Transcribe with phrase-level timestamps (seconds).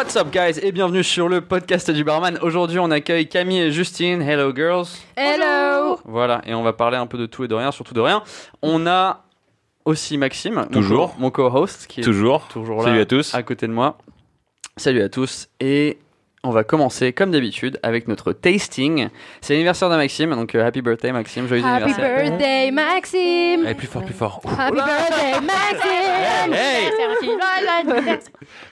[0.00, 2.38] What's up guys et bienvenue sur le podcast du barman.
[2.40, 4.22] Aujourd'hui on accueille Camille et Justine.
[4.22, 4.86] Hello girls.
[5.14, 8.00] Hello Voilà, et on va parler un peu de tout et de rien, surtout de
[8.00, 8.22] rien.
[8.62, 9.24] On a
[9.84, 11.14] aussi Maxime, Toujours.
[11.18, 12.48] mon co-host, qui est Toujours.
[12.48, 13.34] toujours là Salut à tous.
[13.34, 13.98] à côté de moi.
[14.78, 15.98] Salut à tous et
[16.44, 19.10] on va commencer comme d'habitude avec notre tasting.
[19.42, 22.24] C'est l'anniversaire de Maxime, donc euh, happy birthday Maxime, joyeux Happy anniversaire.
[22.30, 24.40] birthday Maxime Allez, plus fort, plus fort.
[24.58, 26.90] Happy birthday Maxime Hey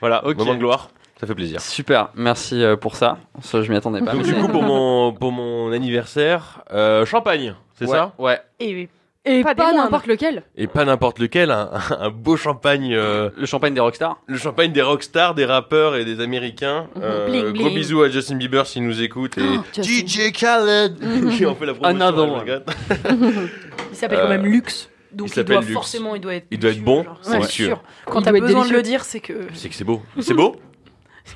[0.01, 0.39] Voilà, Ok.
[0.39, 0.89] moment de gloire.
[1.21, 1.61] Ça fait plaisir.
[1.61, 3.19] Super, merci euh, pour ça.
[3.43, 4.13] Ça je m'y attendais pas.
[4.13, 8.13] Donc, du coup, pour mon, pour mon anniversaire, euh, champagne, c'est Ouais, ça?
[8.19, 8.41] Ouais.
[8.61, 8.89] Et,
[9.25, 13.75] et Pas n'importe lequel Et pas n'importe lequel, un, un beau champagne, euh, Le champagne
[13.75, 14.17] des rockstars.
[14.27, 16.87] le champagne des rockstars, des rappeurs et des américains.
[17.03, 19.83] Euh, Bling, Gros bisous à Justin Bieber s'il nous écoute et Oh.
[19.83, 20.97] DJ Khaled
[21.37, 22.01] qui en fait la promotion.
[22.01, 22.39] Another je one.
[22.41, 22.71] regrette.
[23.91, 24.89] Il s'appelle quand même Luxe.
[25.11, 26.47] Donc il doit forcément, il doit être.
[26.51, 27.83] Il doit être sûr, bon, c'est c'est sûr.
[28.05, 29.49] Quand t'as besoin de le dire, c'est que.
[29.55, 30.03] C'est que c'est beau.
[30.21, 30.55] C'est beau?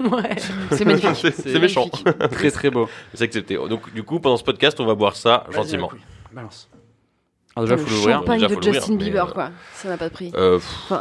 [0.10, 0.36] Ouais.
[0.70, 1.10] C'est magnifique.
[1.16, 1.88] C'est c'est méchant.
[2.32, 2.88] Très très beau.
[3.14, 3.56] C'est accepté.
[3.56, 5.90] Donc, du coup, pendant ce podcast, on va boire ça gentiment.
[6.32, 6.68] Balance.
[7.54, 8.16] Alors déjà Le faut l'ouvrir.
[8.20, 10.32] champagne Déjà, de Justin Bieber euh, quoi, ça n'a pas de prix.
[10.34, 10.58] Euh,
[10.90, 10.94] Il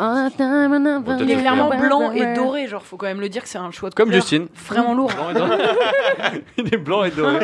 [1.31, 1.39] est Ouais.
[1.41, 3.95] clairement blanc et doré, genre faut quand même le dire que c'est un choix de
[3.95, 4.47] Comme couleur Justine.
[4.67, 5.11] Vraiment lourd.
[5.13, 5.57] Blanc et doré.
[6.57, 7.39] Il est blanc et doré.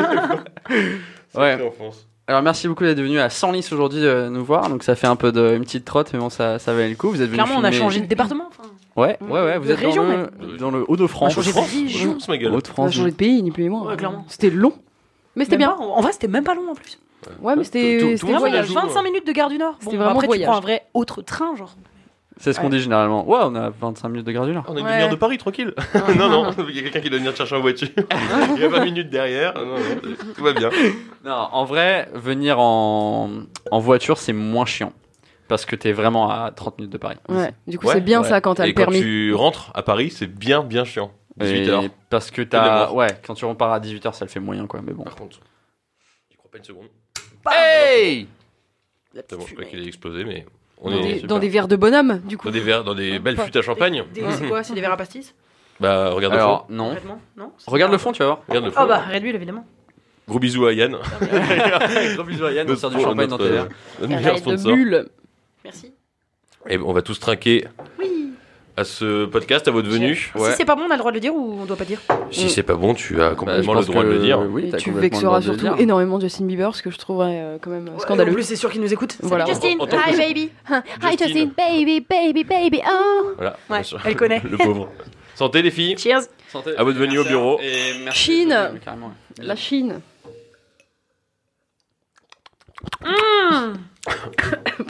[1.36, 1.58] Ouais.
[2.28, 4.68] Alors merci beaucoup d'être venu à Senlis aujourd'hui euh, nous voir.
[4.70, 6.96] Donc ça fait un peu de une petite trotte, mais bon ça ça valait le
[6.96, 7.10] coup.
[7.10, 7.42] Vous êtes venu.
[7.42, 8.50] Clairement, on a changé de département.
[8.50, 8.70] enfin.
[8.98, 9.58] Ouais ouais ouais.
[9.60, 11.38] Vous De êtes région, dans le dans le Hauts-de-France.
[11.38, 12.20] On a changé de France région.
[12.20, 12.52] C'est ma gueule.
[12.78, 13.88] On a changé de pays, ni plus ni moins.
[13.88, 14.26] Ouais, clairement.
[14.28, 14.74] C'était long.
[15.36, 15.70] Mais c'était bien.
[15.70, 17.00] pas, en vrai, c'était même pas long en plus.
[17.42, 18.70] Ouais, mais c'était c'était tout- Vraiment, il y a voyage.
[18.72, 18.88] voyage.
[18.90, 19.76] 25 minutes de gare du Nord.
[19.80, 20.48] C'était vraiment après, tu voyage.
[20.48, 21.76] prends un vrai autre train, genre.
[22.40, 23.28] C'est ce qu'on dit généralement.
[23.28, 24.64] Ouais on a 25 minutes de gare du Nord.
[24.68, 25.74] On a une demi-heure de Paris, tranquille.
[26.18, 27.88] non, non, il y a quelqu'un qui doit venir te chercher en voiture.
[28.56, 29.54] il y a 20 minutes derrière.
[29.56, 30.70] Non, non, tout va bien.
[31.26, 33.30] Non en vrai venir en
[33.72, 34.94] en voiture c'est moins chiant
[35.48, 37.18] parce que t'es vraiment à 30 minutes de Paris.
[37.30, 38.28] Ouais, du coup Ouais, c'est bien ouais.
[38.28, 39.02] ça quand t'as Et le quand permis.
[39.02, 41.12] tu rentres à Paris, c'est bien, bien chiant.
[41.38, 41.84] 18 Et heures.
[42.10, 44.94] Parce que t'as ouais quand tu repars à 18h ça le fait moyen quoi mais
[44.94, 45.04] bon.
[45.04, 45.40] Par contre,
[46.30, 46.88] tu crois pas une seconde.
[47.52, 48.28] Hey
[49.14, 50.46] C'est bon, je crois qu'il a explosé, mais
[50.82, 51.26] on est.
[51.26, 52.48] Dans des verres de bonhomme, du coup.
[52.48, 54.04] dans des verres, dans des belles Pas- flûtes à champagne.
[54.14, 55.34] C'est quoi C'est des verres à pastis
[55.80, 56.62] Bah, regarde le fond.
[56.70, 56.96] non.
[57.38, 58.40] Non Regarde le fond tu vas voir.
[58.48, 58.80] Regarde le fond.
[58.82, 59.66] Ah bah, réduit évidemment.
[60.28, 60.94] Gros bisous à Yann.
[62.16, 63.68] Gros bisous à Yann, on sert du champagne dans tes verres.
[64.02, 64.76] de sponsor.
[65.68, 65.92] Merci.
[66.70, 67.66] Et on va tous trinquer
[68.78, 70.32] à ce podcast, à votre venue.
[70.36, 70.52] Ouais.
[70.52, 71.84] Si c'est pas bon, on a le droit de le dire ou on doit pas
[71.84, 72.00] dire
[72.32, 74.40] Si c'est pas bon, tu as Bah, complètement je le droit de le dire.
[74.50, 75.76] Oui, tu vexeras surtout dire.
[75.78, 78.32] énormément Justin Bieber, ce que je trouverais euh, quand même scandaleux.
[78.32, 79.18] En plus, c'est sûr qu'ils nous écoutent.
[79.24, 79.44] Voilà.
[79.44, 80.52] Que- Hi baby.
[80.70, 84.42] Hi Justin, baby, baby, baby, oh Voilà, Ouais, elle connaît.
[84.50, 84.90] le pauvre.
[85.36, 85.98] Santé les filles.
[85.98, 86.22] Cheers.
[86.48, 86.72] Santé.
[86.78, 87.60] À votre venue au bureau.
[87.62, 88.58] Et merci Chine.
[89.40, 90.00] La Chine.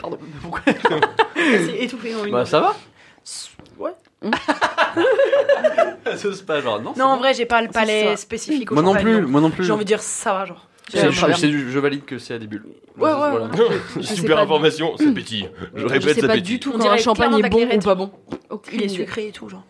[0.00, 0.18] Pardon.
[0.42, 0.60] Pourquoi
[1.36, 2.32] C'est étouffé en une.
[2.32, 2.76] Bah ça va
[3.78, 3.92] Ouais.
[6.04, 6.94] Ça se passe genre non.
[6.96, 8.16] Non, en vrai, j'ai pas le C'est palais ça.
[8.16, 9.64] spécifique au Moi non plus, moi non plus.
[9.64, 10.66] J'ai envie de dire ça va, genre.
[10.90, 12.64] C'est- je, c'est valide que c'est à des bulles.
[12.96, 13.44] Ouais, Voilà.
[13.44, 13.50] ouais,
[13.96, 15.48] Je sais Super pas information, c'est pétille.
[15.74, 16.54] Je répète, sais c'est pas pétille.
[16.54, 18.10] du tout On quand un dirait champagne est bon ou pas bon.
[18.72, 19.64] Il est sucré et tout, genre.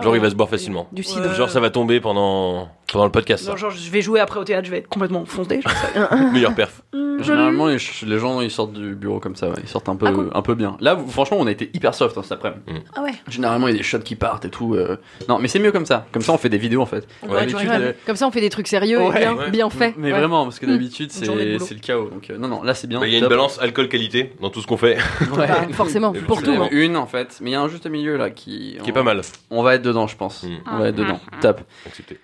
[0.00, 0.88] Genre il va se boire facilement.
[0.90, 1.32] Du cidre.
[1.34, 3.46] Genre ça va tomber pendant, pendant le podcast.
[3.48, 5.60] Non, genre, je vais jouer après au théâtre, je vais être complètement foncé.
[6.32, 6.80] Meilleur perf.
[7.20, 9.54] Généralement, les, ch- les gens ils sortent du bureau comme ça, ouais.
[9.62, 10.30] ils sortent un peu, Ah, cool.
[10.34, 10.76] un peu bien.
[10.80, 12.82] Là, vous- franchement, on a été hyper soft hein, cet après-midi.
[12.94, 13.12] Ah ouais.
[13.28, 14.74] Généralement, il y a des shots qui partent et tout.
[14.74, 14.96] euh.
[15.28, 16.06] Non, mais c'est mieux comme ça.
[16.12, 17.06] Comme ça, on fait des vidéos en fait.
[17.22, 19.50] Ouais, D'habitude, euh, Comme ça on fait des trucs sérieux Ouais, et bien, ouais.
[19.50, 19.94] bien faits.
[19.96, 20.18] Mais Ouais.
[20.18, 21.66] vraiment, parce que d'habitude, Une journée de c'est boulot.
[21.68, 22.08] c'est le chaos.
[22.10, 22.98] Donc, euh, non, non, là, c'est bien.
[23.00, 23.30] Bah, Il y a une top.
[23.30, 24.96] balance alcool-qualité dans tout ce qu'on fait,
[25.36, 25.46] Ouais.
[25.46, 26.50] Bah, forcément, Et pour tout.
[26.50, 26.68] euh, hein.
[26.72, 28.76] Une en fait, mais il y a un juste milieu là qui.
[28.82, 29.20] qui est pas mal.
[29.50, 30.42] On va être dedans, je pense.
[30.42, 30.48] Mm.
[30.72, 31.20] On va être dedans.
[31.40, 31.60] Top.
[31.86, 32.18] Accepté.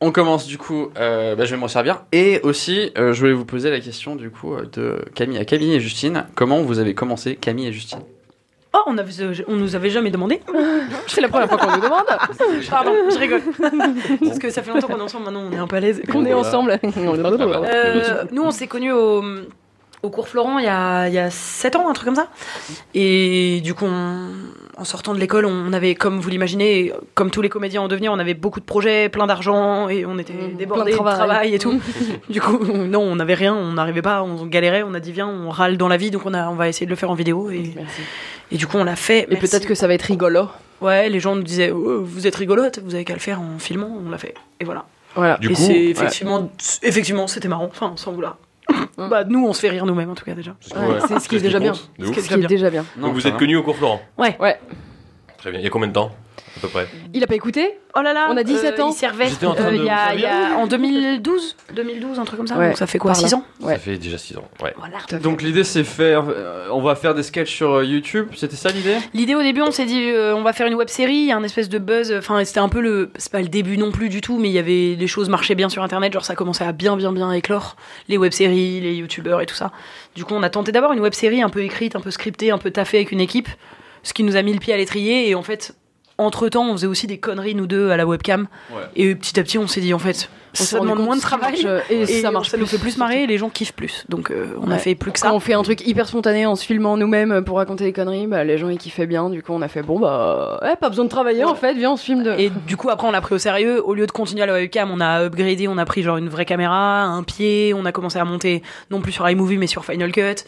[0.00, 2.04] On commence du coup, euh, bah, je vais m'en servir.
[2.12, 5.44] Et aussi, euh, je voulais vous poser la question du coup euh, de Camille à
[5.44, 6.26] Camille et Justine.
[6.34, 8.00] Comment vous avez commencé Camille et Justine?
[8.76, 9.12] Oh, on, avait,
[9.46, 10.40] on nous avait jamais demandé.
[11.06, 12.06] C'est la première fois qu'on nous demande.
[12.70, 13.42] Pardon, je rigole.
[14.20, 16.02] Parce que ça fait longtemps qu'on est ensemble, maintenant on est un peu à l'aise.
[16.10, 16.80] Qu'on est ensemble.
[16.82, 19.22] Euh, nous, on s'est connus au,
[20.04, 22.28] au cours Florent il y, a, il y a 7 ans, un truc comme ça.
[22.94, 24.28] Et du coup, on-
[24.76, 28.12] en sortant de l'école, on avait, comme vous l'imaginez, comme tous les comédiens en devenir,
[28.12, 30.94] on avait beaucoup de projets, plein d'argent, et on était Mmh, débordés plein de de
[30.96, 31.16] travail.
[31.16, 31.54] travail.
[31.54, 31.80] et tout.
[32.28, 35.28] du coup, non, on n'avait rien, on n'arrivait pas, on galérait, on a dit viens,
[35.28, 37.14] on râle dans la vie, donc on, a, on va essayer de le faire en
[37.14, 37.50] vidéo.
[37.50, 38.00] Et, Merci.
[38.50, 39.26] et du coup, on l'a fait.
[39.30, 40.48] Et peut-être que ça va être rigolo.
[40.80, 43.58] Ouais, les gens nous disaient Oh, vous êtes rigolote, vous avez qu'à le faire en
[43.60, 44.34] filmant, on l'a fait.
[44.60, 44.84] Et voilà.
[45.14, 45.36] Voilà.
[45.38, 45.84] Du et coup, c'est ouais.
[45.90, 46.50] effectivement,
[46.82, 48.36] effectivement, c'était marrant, enfin, sans vouloir.
[48.96, 50.52] Bah, nous, on se fait rire nous-mêmes, en tout cas, déjà.
[50.76, 51.74] Ouais, c'est ce qui est déjà bien.
[51.74, 52.28] Ce ouf.
[52.28, 52.84] qui est déjà bien.
[52.96, 53.38] Donc vous êtes va.
[53.38, 54.36] connus au cours Florent Ouais.
[54.38, 54.58] Ouais.
[55.38, 55.60] Très bien.
[55.60, 56.12] Il y a combien de temps
[56.56, 56.86] à peu près.
[57.12, 58.90] Il a pas écouté Oh là là On a 17 euh, ans.
[58.90, 62.18] Il servait J'étais en train euh, de il y a, y a- en 2012, 2012,
[62.18, 62.56] un truc comme ça.
[62.56, 63.28] Ouais, Donc ça fait quoi par là.
[63.28, 63.74] 6 ans Ouais.
[63.74, 64.48] Ça fait déjà 6 ans.
[64.62, 64.74] Ouais.
[64.76, 64.98] Voilà.
[65.20, 68.70] Donc l'idée c'est faire, euh, on va faire des sketchs sur euh, YouTube, c'était ça
[68.70, 68.96] l'idée?
[69.14, 71.32] L'idée au début, on s'est dit, euh, on va faire une web série, il y
[71.32, 72.12] a un espèce de buzz.
[72.18, 74.54] Enfin, c'était un peu le, c'est pas le début non plus du tout, mais il
[74.54, 77.30] y avait des choses marchaient bien sur Internet, genre ça commençait à bien, bien, bien
[77.32, 77.76] éclore
[78.08, 79.72] les web séries, les youtubeurs et tout ça.
[80.14, 82.50] Du coup, on a tenté d'avoir une web série un peu écrite, un peu scriptée,
[82.50, 83.48] un peu taffée avec une équipe,
[84.02, 85.28] ce qui nous a mis le pied à l'étrier.
[85.28, 85.74] Et en fait,
[86.18, 88.46] entre temps, on faisait aussi des conneries nous deux à la webcam.
[88.70, 88.82] Ouais.
[88.96, 90.28] Et petit à petit, on s'est dit, en fait,
[90.60, 91.52] On ça demande moins de ça travail.
[91.52, 93.72] marche, euh, et, Et ça marche ça nous fait plus marrer et les gens kiffent
[93.74, 94.04] plus.
[94.08, 95.34] Donc, euh, on a fait plus que Quand ça.
[95.34, 98.44] on fait un truc hyper spontané en se filmant nous-mêmes pour raconter des conneries, bah,
[98.44, 99.28] les gens ils kiffaient bien.
[99.28, 101.90] Du coup, on a fait bon bah, ouais, pas besoin de travailler en fait, viens
[101.92, 102.30] on se filme de.
[102.38, 103.82] Et du coup, après, on l'a pris au sérieux.
[103.84, 106.28] Au lieu de continuer à la webcam, on a upgradé, on a pris genre une
[106.28, 108.62] vraie caméra, un pied, on a commencé à monter
[108.92, 110.44] non plus sur iMovie mais sur Final Cut,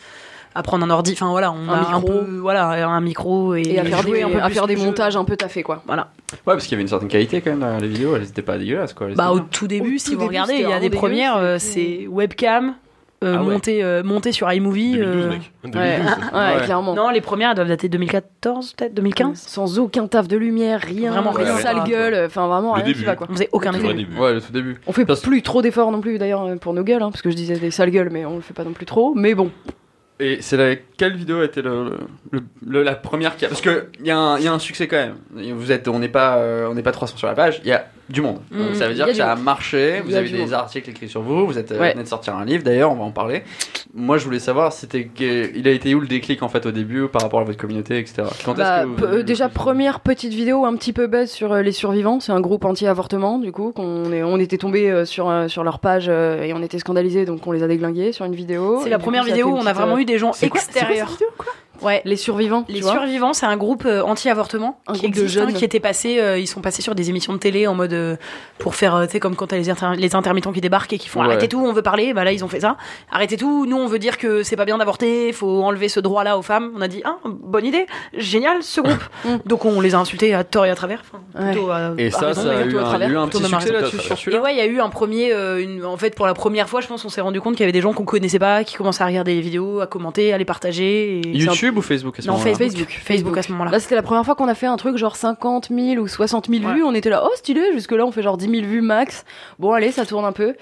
[0.56, 1.12] à prendre un ordi.
[1.12, 2.18] Enfin voilà, on Un a un micro.
[2.20, 4.66] peu, voilà, un micro et, et à faire jouer des, un peu à plus faire
[4.66, 4.86] des le jeu.
[4.86, 5.82] montages un peu taffés quoi.
[5.86, 6.08] Voilà.
[6.32, 8.42] Ouais, parce qu'il y avait une certaine qualité quand même dans les vidéos, elles étaient
[8.42, 9.08] pas dégueulasses quoi.
[9.14, 10.90] Bah étaient au tout début, Au si tout vous début, regardez, il y a des
[10.90, 12.74] premières, euh, c'est- webcam.
[13.24, 13.58] euh, Ah ouais.
[13.82, 14.92] euh, sur iMovie.
[14.92, 15.52] 2012, euh, mec.
[15.64, 16.16] Ouais, 2012.
[16.34, 16.64] ouais, Ouais.
[16.64, 16.94] clairement.
[16.94, 19.38] Non, les premières elles doivent dater de 2014, peut-être 2015.
[19.40, 21.88] Sans aucun taf de lumière, rien, Vraiment rien, sale Ouais.
[21.90, 23.04] gueule, enfin vraiment Le rien qui début.
[23.06, 23.26] va quoi.
[23.30, 24.06] On faisait aucun début.
[24.18, 24.76] Ouais, le tout début.
[24.86, 27.30] On fait Parce- plus trop d'efforts non plus d'ailleurs pour nos gueules, hein, parce que
[27.30, 29.14] je disais des sales gueules, mais on le fait pas non plus trop.
[29.14, 29.50] Mais bon,
[30.18, 31.90] Et c'est la quelle vidéo a été le,
[32.30, 34.52] le- le- la première qui a parce que il y, a un- il y a
[34.52, 35.16] un succès quand même.
[35.54, 37.72] Vous êtes on n'est pas euh, on n'est pas 300 sur la page, il y
[37.72, 38.40] a du monde.
[38.50, 40.54] Donc Mm, ça veut dire que ça a marché, vous avez des monde.
[40.54, 41.92] articles écrits sur vous, vous êtes euh, Ouais.
[41.92, 43.42] venez de sortir un livre d'ailleurs, on va en parler.
[43.98, 46.70] Moi je voulais savoir c'était que- il a été où le déclic en fait au
[46.70, 48.24] début par rapport à votre communauté etc.
[48.44, 51.52] Quand est-ce Bah, que vous- euh, déjà première petite vidéo un petit peu buzz sur
[51.52, 55.06] euh, les survivants, c'est un groupe anti-avortement du coup qu'on est, on était tombé euh,
[55.06, 58.12] sur euh, sur leur page euh, et on était scandalisés donc on les a déglingués
[58.12, 58.80] sur une vidéo.
[58.82, 60.60] C'est la première coup, vidéo où on a vraiment euh, eu des gens quoi-
[61.82, 62.02] Ouais.
[62.04, 65.28] les survivants, Les tu survivants, c'est un groupe euh, anti-avortement Un qui groupe de hein,
[65.28, 65.52] jeunes.
[65.52, 68.16] qui était passé, euh, ils sont passés sur des émissions de télé en mode euh,
[68.58, 70.98] pour faire, euh, tu sais, comme quand t'as les, inter- les intermittents qui débarquent et
[70.98, 71.26] qui font Ouais.
[71.26, 72.12] arrêtez tout, on veut parler.
[72.14, 72.76] Bah là, ils ont fait ça.
[73.10, 76.36] Arrêtez tout, nous on veut dire que c'est pas bien d'avorter, faut enlever ce droit-là
[76.38, 76.72] aux femmes.
[76.76, 77.86] On a dit ah bonne idée,
[78.16, 78.94] génial ce groupe.
[79.24, 79.38] Mm.
[79.46, 81.02] Donc on les a insultés à tort et à travers.
[81.02, 82.82] Enfin, plutôt à- Et à ça, raison, ça a eu à un, il y a
[82.84, 85.32] travers, eu un petit succès là-dessus sur Et ouais, il y a eu un premier,
[85.32, 87.60] euh, une- en fait, pour la première fois, je pense, on s'est rendu compte qu'il
[87.62, 90.32] y avait des gens qu'on connaissait pas, qui commençaient à regarder les vidéos, à commenter,
[90.32, 91.20] à les partager.
[91.20, 91.22] et
[91.66, 92.88] YouTube ou Facebook à ce Non, moment-là Facebook.
[93.02, 93.70] Facebook, à ce moment-là.
[93.70, 96.48] Là, c'était la première fois qu'on a fait un truc genre 50 000 ou 60
[96.48, 96.74] 000 Ouais.
[96.74, 96.82] vues.
[96.84, 97.60] On était là, oh stylé.
[97.72, 99.24] Jusque là, on fait genre 10 000 vues max.
[99.58, 100.54] Bon, allez, ça tourne un peu.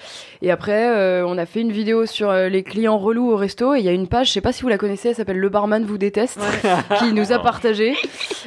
[0.42, 3.74] Et après, euh, on a fait une vidéo sur euh, les clients relous au resto.
[3.74, 5.38] Et il y a une page, je sais pas si vous la connaissez, elle s'appelle
[5.38, 6.40] Le barman vous déteste,
[6.98, 7.94] qui nous a partagé.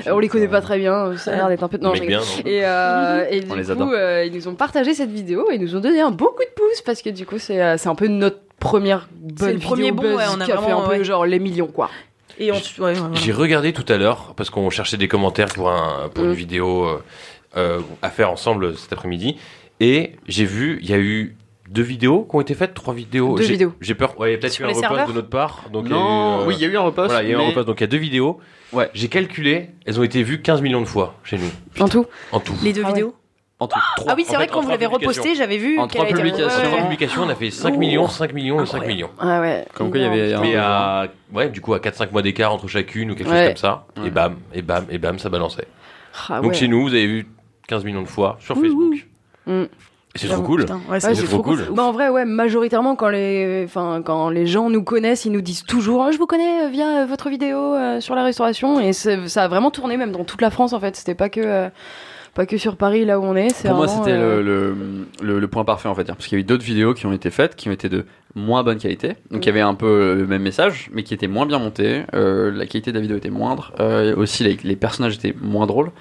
[0.07, 1.15] Euh, on les connaît pas très bien.
[1.17, 1.77] Ça a l'air d'être un peu.
[1.77, 2.17] Non, je rigole.
[2.17, 3.87] bien, non Et, euh, et On du les adore.
[3.87, 6.27] coup, euh, ils nous ont partagé cette vidéo et ils nous ont donné un beau
[6.27, 9.53] coup de pouce parce que du coup, c'est euh, c'est un peu notre première bonne
[9.53, 11.03] le premier vidéo bon, buzz ouais, on a qui a fait vraiment, un peu ouais.
[11.03, 11.89] genre les millions quoi.
[12.39, 13.15] Et ensuite, ouais, voilà.
[13.15, 16.27] J'ai regardé tout à l'heure parce qu'on cherchait des commentaires pour, un, pour Mm.
[16.29, 17.03] une vidéo euh,
[17.55, 19.37] euh, à faire ensemble cet après-midi.
[19.79, 21.35] Et j'ai vu, il y a eu
[21.69, 23.35] deux vidéos qui ont été faites, trois vidéos.
[23.37, 23.73] Deux vidéos.
[23.81, 24.19] J'ai peur.
[24.19, 25.65] Ouais, il y a peut-être eu un repost de notre part.
[25.71, 27.09] Donc il y a Non, eu, euh, oui, il y a eu un repost.
[27.11, 27.67] Voilà, il y a eu un repost.
[27.67, 28.39] Donc il y a deux vidéos.
[28.73, 28.89] Ouais.
[28.93, 31.49] J'ai calculé, elles ont été vues 15 millions de fois chez nous,
[31.83, 32.05] En tout.
[32.31, 32.53] en tout.
[32.63, 33.15] Les deux Ah vidéos.
[33.65, 33.79] Tout.
[33.95, 34.99] Trois- Ah oui, c'est vrai fait, que quand en vous publications.
[35.07, 35.79] reposté, j'avais vu.
[35.79, 36.49] En qu'elle trois publications.
[36.49, 36.83] Sur Ouais, trois ouais.
[36.83, 37.79] publications, on a fait 5 Oh.
[37.79, 38.87] millions, 5 millions et 5 Incroyable.
[38.93, 39.09] millions.
[39.19, 39.65] Ah ouais.
[39.73, 42.67] Comme quoi, il y avait Mais à, ouais, du coup, à 4-5 mois d'écart entre
[42.67, 43.37] chacune ou quelque Ouais.
[43.39, 43.85] chose comme ça.
[43.97, 44.07] Ouais.
[44.07, 45.67] Et bam, et bam, et bam, ça balançait.
[46.29, 47.27] Ah Donc chez nous, vous avez vu
[47.67, 49.07] 15 millions de fois sur Facebook.
[49.47, 49.63] Mm.
[50.15, 50.61] Et c'est trop cool.
[50.61, 51.63] putain, ouais, Ouais, c'est trop trop cool.
[51.65, 51.75] cool.
[51.75, 55.41] Bah, en vrai, ouais, majoritairement quand les, enfin, quand les gens nous connaissent, ils nous
[55.41, 58.79] disent toujours, Ah, je vous connais euh, via euh, votre vidéo euh, sur la restauration,
[58.79, 60.95] et ça a vraiment tourné même dans toute la France en fait.
[60.95, 61.69] C'était pas que, euh,
[62.37, 63.49] pas que sur Paris là où on est.
[63.49, 66.05] c'est Pour moi, c'était euh, le, le, le- le point parfait, en fait.
[66.05, 68.05] Parce qu'il y a eu d'autres vidéos qui ont été faites, qui ont été de
[68.35, 69.15] moins bonne qualité.
[69.31, 72.03] Donc, il y avait un peu le même message, mais qui était moins bien monté.
[72.13, 73.73] Euh, la qualité de la vidéo était moindre.
[73.81, 75.91] Euh, aussi, les, les personnages étaient moins drôles.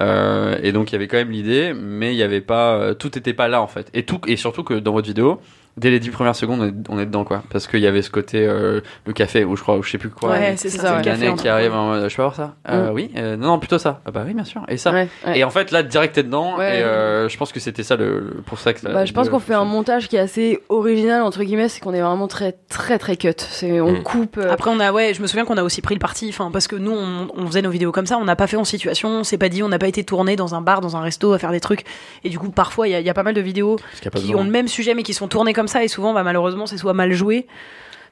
[0.00, 2.74] Euh, et donc, il y avait quand même l'idée, mais il y avait pas.
[2.76, 3.88] euh, Tout était pas là, en fait.
[3.94, 5.40] Et, tout, et surtout que dans votre vidéo,
[5.76, 7.42] dès les 10 premières secondes, on est, on est dedans, quoi.
[7.50, 9.98] Parce qu'il y avait ce côté, euh, le café, ou je crois, ou je sais
[9.98, 10.30] plus quoi.
[10.30, 10.96] Ouais, Et c'est ça.
[10.96, 11.02] ouais.
[11.02, 11.48] café, qui fait.
[11.48, 12.54] arrive, en mode, je peux avoir ça?
[12.68, 12.94] Euh, Mm.
[12.94, 14.00] Oui, euh, non, non, plutôt ça.
[14.06, 14.62] Ah bah oui, bien sûr.
[14.68, 14.92] Et ça.
[14.92, 15.38] ouais, ouais.
[15.38, 16.56] Et en fait, là, direct, t'es dedans.
[16.58, 16.80] Ouais.
[16.80, 18.82] Et euh, je pense que c'était ça le, le- pour ça que.
[18.86, 21.94] Bah, je pense qu'on fait un montage qui est assez original entre guillemets, c'est qu'on
[21.94, 23.30] est vraiment très très très cut.
[23.38, 24.02] C'est on Mm.
[24.02, 24.36] coupe.
[24.38, 26.50] euh, Après, on a, ouais, je me souviens qu'on a aussi pris le parti, enfin,
[26.52, 28.64] parce que nous, on, on faisait nos vidéos comme ça, on n'a pas fait en
[28.64, 31.00] situation, on s'est pas dit, on n'a pas été tourné dans un bar, dans un
[31.00, 31.84] resto à faire des trucs.
[32.24, 33.76] Et du coup, parfois, il y, y a pas mal de vidéos
[34.16, 36.66] qui ont le même sujet, mais qui sont tournées comme ça, et souvent, bah, malheureusement,
[36.66, 37.46] c'est soit mal joué.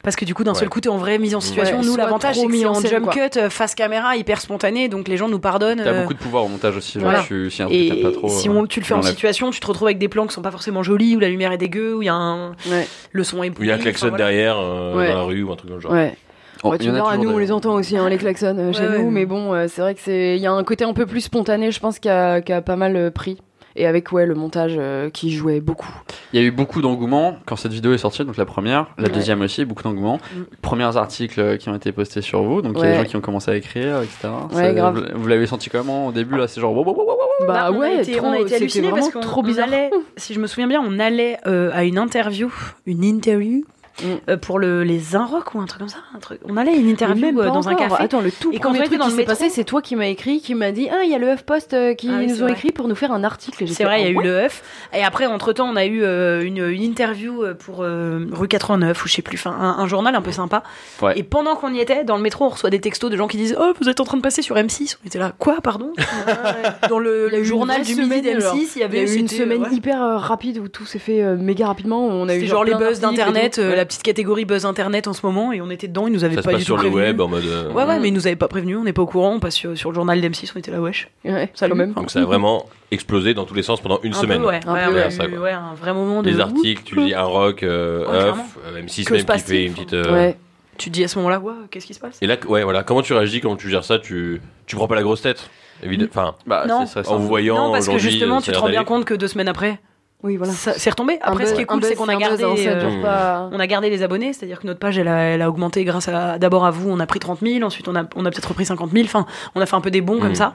[0.03, 0.69] Parce que du coup, d'un seul Ouais.
[0.69, 1.79] coup, t'es en vraie mise en situation.
[1.81, 3.13] Ouais, nous, l'avantage, c'est que mis c'est en en scène, jump quoi.
[3.13, 5.79] cut, euh, face caméra, hyper spontané, donc les gens nous pardonnent.
[5.83, 6.97] T'as euh, beaucoup de pouvoir au montage aussi.
[6.97, 7.19] voilà.
[7.21, 8.27] Je suis, si un Et pas trop.
[8.27, 10.33] si euh, on, tu le fais en situation, tu te retrouves avec des plans qui
[10.33, 12.87] sont pas forcément jolis, où la lumière est dégueu, où il y a un, Ouais,
[13.11, 14.17] le son est Où il y a un klaxon voilà.
[14.17, 15.07] derrière euh, Ouais.
[15.07, 15.91] dans la rue ou un truc dans le genre.
[15.91, 16.15] ouais.
[16.63, 18.87] Oh, Ouais, tu verras, nous on les entend aussi, hein, les klaxons euh, chez Ouais,
[18.89, 19.03] ouais.
[19.03, 21.05] nous, mais bon, euh, c'est vrai que c'est, il y a un côté un peu
[21.07, 23.37] plus spontané, je pense, qui a, qui a pas mal euh, pris.
[23.75, 25.89] Et avec ouais le montage euh, qui jouait beaucoup.
[26.33, 29.05] Il y a eu beaucoup d'engouement quand cette vidéo est sortie, donc la première, la
[29.05, 29.09] Ouais.
[29.13, 30.17] deuxième aussi, beaucoup d'engouement.
[30.35, 30.41] Mm.
[30.61, 33.15] Premiers articles qui ont été postés sur vous, donc il y a des gens qui
[33.15, 34.27] ont commencé à écrire, etc.
[34.53, 35.11] Ouais, C'est- grave.
[35.15, 36.73] Vous, vous l'avez senti comment au début là C'est genre.
[36.75, 37.47] wow, wow, wow, wow, wow.
[37.47, 39.41] Bah, on a ouais, été, trop, on a été c'était hallucinés vraiment parce qu'on trop
[39.41, 39.67] on bizarre.
[39.67, 42.51] allait, si je me souviens bien, on allait euh, à une interview,
[42.85, 43.63] une interview
[44.03, 44.07] Mm.
[44.29, 45.97] euh, pour le, les Inrock ou un truc comme ça.
[46.15, 46.39] Un truc.
[46.45, 47.95] On allait à une interview même euh, dans un café.
[47.99, 49.49] Attends, le tout Et quand premier on était truc dans qui le s'est métro- passé,
[49.49, 51.93] c'est toi qui m'as écrit, qui m'a dit ah il y a le HuffPost euh,
[51.93, 52.53] qui Ah oui, nous ont vrai.
[52.53, 53.67] écrit pour nous faire un article.
[53.67, 54.63] C'est vrai, il y a eu le œuf.
[54.93, 59.07] Et après, entre-temps, on a eu euh, une, une interview pour euh, rue 89 ou
[59.07, 60.63] je sais plus, un, un journal un peu sympa.
[61.01, 61.17] Ouais.
[61.17, 63.37] Et pendant qu'on y était, dans le métro, on reçoit des textos de gens qui
[63.37, 65.93] disent Oh, vous êtes en train de passer sur M6 On était là, quoi, pardon
[66.89, 68.55] Dans le, journal du midi semaine, alors.
[68.55, 72.05] d'M6, il y avait une semaine hyper rapide où tout s'est fait méga rapidement.
[72.07, 75.51] On a eu genre les buzz d'internet, la petite catégorie buzz internet en ce moment,
[75.53, 77.01] et on était dedans, ils nous avaient Ça se pas passe du sur le prévenu.
[77.01, 77.43] web en mode.
[77.45, 78.01] euh, Ouais, ouais, Mm.
[78.01, 79.89] mais ils nous avaient pas prévenu, on n'est pas au courant, on passe sur, sur
[79.91, 81.09] le journal d'M6, on était là, wesh.
[81.25, 81.71] Ouais, Salut.
[81.71, 81.93] quand même.
[81.93, 84.41] Donc ça a vraiment explosé dans tous les sens pendant une Un semaine.
[84.41, 84.59] peu, ouais.
[84.65, 86.29] Un ouais, peu, ouais, ça, eu, ouais, un vrai moment de.
[86.31, 88.45] Des articles, tu lis un rock, euh, Ouais, Huff, clairement.
[88.67, 89.93] euh, M6 Que même se qui fait une petite.
[89.93, 90.37] euh, Ouais.
[90.77, 92.17] Tu te dis à ce moment-là, ouais, qu'est-ce qui se passe?
[92.21, 92.81] Et là, ouais, voilà.
[92.83, 93.99] Comment tu réagis, comment tu gères ça?
[93.99, 95.47] Tu, tu prends pas la grosse tête
[95.83, 96.09] Évidemment.
[96.11, 96.85] Enfin, Bah, Non.
[96.87, 99.05] c'est en vous voyant Non, parce que justement, euh, tu ça te rends bien compte
[99.05, 99.79] que deux semaines après,
[100.23, 100.53] Oui, voilà.
[100.53, 101.17] ça c'est retombé.
[101.21, 102.43] Après, ce qui est cool, c'est qu'on a gardé.
[102.43, 103.49] buzz, hein, ça euh, pas.
[103.51, 106.07] On a gardé les abonnés, c'est-à-dire que notre page, elle a, elle a augmenté grâce
[106.07, 108.47] à d'abord à vous, on a pris 30 000, ensuite on a, on a peut-être
[108.49, 109.25] repris 50 000, enfin,
[109.55, 110.53] on a fait un peu des bons comme ça.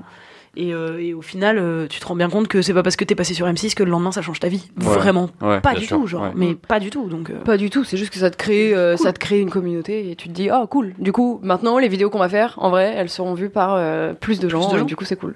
[0.59, 2.97] Et, euh, et au final, euh, tu te rends bien compte que c'est pas parce
[2.97, 4.71] que t'es passé sur M6 que le lendemain ça change ta vie.
[4.81, 4.87] Ouais.
[4.87, 5.29] Vraiment.
[5.43, 5.61] Ouais.
[5.61, 6.23] Pas du sûr, tout, genre.
[6.23, 6.31] ouais.
[6.35, 7.09] Mais pas du tout.
[7.11, 9.05] Donc, euh, Pas du tout, c'est juste que ça te crée, euh, Cool.
[9.05, 10.95] ça te crée une communauté et tu te dis ah cool.
[10.99, 14.15] Du coup, maintenant les vidéos qu'on va faire, en vrai, elles seront vues par euh,
[14.15, 14.85] plus de gens de et gens.
[14.87, 15.35] du coup c'est cool.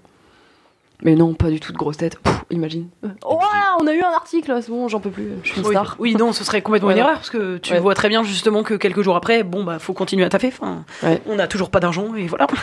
[1.03, 2.19] Mais non, pas du tout de grosse tête.
[2.23, 2.89] Pff, imagine.
[3.25, 5.29] Oh là, on a eu un article, c'est bon, j'en peux plus.
[5.45, 5.97] Je suis une oui, star.
[5.99, 7.09] oui, non, ce serait complètement une Voilà.
[7.09, 7.79] erreur parce que tu Ouais.
[7.79, 10.49] vois très bien justement que quelques jours après, bon bah faut continuer à taffer.
[10.49, 11.21] Enfin, Ouais.
[11.27, 12.47] on n'a toujours pas d'argent et voilà.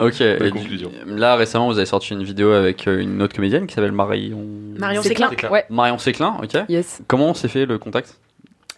[0.00, 0.20] Ok.
[0.20, 3.74] Et du- là récemment, vous avez sorti une vidéo avec euh, une autre comédienne qui
[3.74, 4.44] s'appelle Marion.
[4.78, 5.30] Marion Séclin.
[5.70, 6.36] Marion Séclin.
[6.42, 6.56] Ok.
[6.68, 7.02] Yes.
[7.06, 8.18] Comment s'est fait le contact?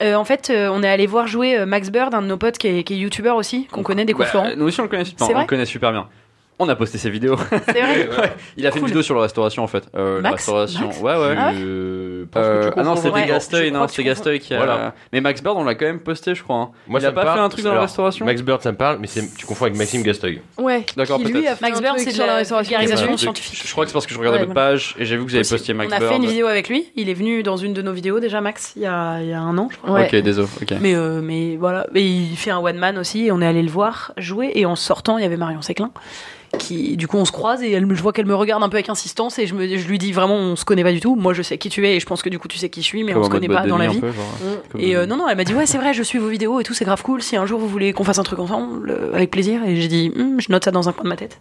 [0.03, 2.37] Euh, en fait, euh, on est allé voir jouer euh, Max Bird, un de nos
[2.37, 4.51] potes qui est, qui est youtubeur aussi, qu'on connaît des Bah, Florent.
[4.57, 6.09] Nous aussi on le connaît, C'est enfin, on le connaît super bien.
[6.61, 7.37] On a posté ses vidéos.
[7.67, 8.37] C'est vrai.
[8.57, 8.83] Il a fait Cool.
[8.83, 9.85] une vidéo sur la restauration en fait.
[9.97, 10.87] Euh, la Max restauration.
[10.87, 11.35] Max ouais ouais.
[11.37, 14.59] Ah ouais Euh, Euh, ah non, c'était je non, tu Gastoy qui a.
[14.59, 14.95] Voilà.
[15.13, 16.57] Mais Max Bird, on l'a quand même posté, je crois.
[16.57, 16.71] hein.
[16.87, 17.39] Moi, Il ça a me pas parle.
[17.39, 19.65] fait un truc dans la restauration Max Bird, ça me parle, mais c'est- tu confonds
[19.67, 20.41] avec Maxime Gastoy.
[20.59, 20.87] Ouais.
[20.97, 21.61] D'accord, peut-être.
[21.61, 22.79] Max Bird, c'est sur la restauration.
[23.17, 23.61] scientifique.
[23.67, 25.35] Je crois que c'est parce que je regardais votre page et j'ai vu que vous
[25.37, 26.11] avez posté Max on a Bird.
[26.13, 26.87] fait une vidéo avec lui.
[26.97, 29.69] Il est venu dans une de nos vidéos déjà, Max, il y a, un an,
[29.73, 30.03] je crois.
[30.03, 30.49] Ok, désolé.
[30.81, 31.87] Mais, mais voilà.
[31.95, 33.27] Et il fait un one man aussi.
[33.27, 34.53] Et on est allé le voir jouer.
[34.55, 35.91] Et en sortant, il y avait Marion Séclin.
[36.59, 38.77] Qui, du coup, on se croise et elle, je vois qu'elle me regarde un peu
[38.77, 39.39] avec insistance.
[39.39, 41.17] Et je, me, je lui dis vraiment, on se connaît pas du tout.
[41.17, 42.81] Moi, je sais qui tu es et je pense que du coup, tu sais qui
[42.83, 43.99] je suis, mais Comme on se connaît pas dans la vie.
[43.99, 44.25] un peu, genre,
[44.75, 44.81] Mm.
[44.81, 46.65] Et euh, non, non, elle m'a dit ouais, c'est vrai, je suis vos vidéos et
[46.65, 47.23] tout, c'est grave cool.
[47.23, 49.61] Si un jour vous voulez qu'on fasse un truc ensemble, euh, avec plaisir.
[49.67, 51.39] Et j'ai dit, Hum, je note ça dans un coin de ma tête.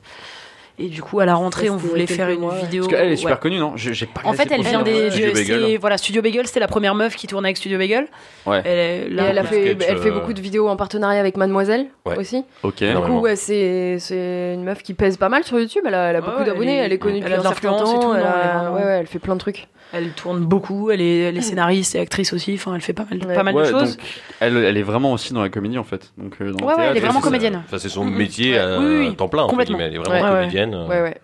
[0.79, 2.85] Et du coup, à la rentrée, on voulait faire une mois, vidéo.
[2.87, 3.39] Parce qu'elle est super ouais.
[3.39, 4.93] connue, non J'ai pas En fait, elle vient des.
[5.03, 5.09] ouais.
[5.11, 5.61] Studio de- Bagel.
[5.65, 8.07] c'est- Voilà, Studio Bagel, c'était la première meuf qui tournait avec Studio Bagel.
[8.47, 8.61] Ouais.
[8.65, 10.75] Elle, est- Et là, elle a fait, sketch, elle fait euh, beaucoup de vidéos en
[10.75, 12.17] partenariat avec Mademoiselle Ouais.
[12.17, 12.43] aussi.
[12.63, 12.83] Ok.
[12.83, 15.83] Du coup, ouais, c'est c'est une meuf qui pèse pas mal sur YouTube.
[15.85, 16.71] Elle a, elle a Ouais, beaucoup ouais, d'abonnés.
[16.77, 18.13] elle est- Elle est connue elle depuis a un de certain l'influence et temps.
[18.13, 19.67] tout, elle, fait plein de trucs.
[19.95, 23.05] Elle tourne beaucoup, elle est, elle est scénariste et actrice aussi, enfin elle fait pas
[23.07, 23.35] mal, Ouais.
[23.35, 23.95] pas mal Ouais, de choses.
[23.95, 24.05] donc
[24.39, 26.11] elle, elle est vraiment aussi dans la comédie en fait.
[26.17, 27.61] Donc, euh, elle est vraiment comédienne.
[27.63, 28.15] Enfin, c'est son Mhm.
[28.15, 28.79] métier à
[29.15, 29.77] temps plein, Complètement.
[29.79, 30.47] Elle est vraiment Ouais.
[30.71, 30.89] Comédienne.
[30.89, 31.17] Ouais, ouais.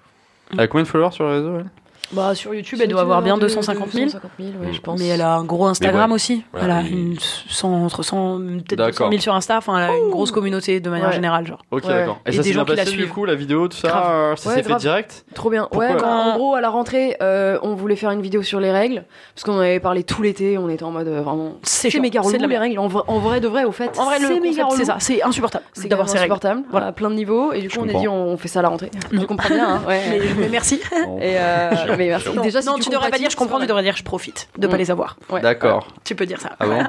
[0.53, 1.69] Elle a combien de followers sur le réseau elle
[2.11, 4.05] Bah sur YouTube, elle doit avoir bien 250 000.
[4.05, 4.99] 250 000, ouais, je pense.
[4.99, 6.15] Mais elle a un gros Instagram ouais.
[6.15, 6.43] aussi.
[6.53, 9.09] Voilà, elle a et- une 100, entre 100, peut-être D'accord.
[9.09, 9.57] 200 000 sur Insta.
[9.57, 11.13] Enfin, elle a une grosse communauté de manière Ouais.
[11.13, 11.59] générale, genre.
[11.71, 11.89] Ok, Ouais.
[11.93, 12.19] d'accord.
[12.25, 13.09] Et, Et ça des s'est gens bien passé du suivent.
[13.09, 14.05] coup, la vidéo, tout ça Grave.
[14.11, 15.67] euh, Ça Ouais, s'est fait direct Trop bien.
[15.69, 18.41] Pourquoi ouais, quand, Quand- en gros, à la rentrée, euh, on voulait faire une vidéo
[18.41, 19.03] sur les règles.
[19.35, 20.57] Parce qu'on en avait parlé tout l'été.
[20.57, 21.53] On était en mode euh, vraiment.
[21.63, 22.79] C'est méga c'est de relou la les règles.
[22.79, 23.97] En vrai, de vrai, au fait.
[23.99, 24.27] En vrai, le
[24.75, 24.97] c'est ça.
[24.99, 26.33] C'est insupportable C'est d'avoir carrément ces règles.
[26.33, 26.91] insupportable Voilà.
[26.91, 27.53] plein de niveaux.
[27.53, 28.89] Et du Je coup, on a dit, on, fait ça à la rentrée.
[29.11, 29.21] Non.
[29.21, 30.01] Tu comprends bien, hein ouais.
[30.09, 30.79] Mais, mais merci.
[31.99, 32.29] Mais merci.
[32.33, 34.49] Non, Déjà, si non, tu, devrais pas dire je comprends, tu devrais dire je profite
[34.57, 34.71] de Mm.
[34.71, 35.17] pas les avoir.
[35.29, 35.41] Ouais.
[35.41, 35.87] D'accord.
[36.03, 36.51] Tu peux dire ça.
[36.59, 36.83] Ah bon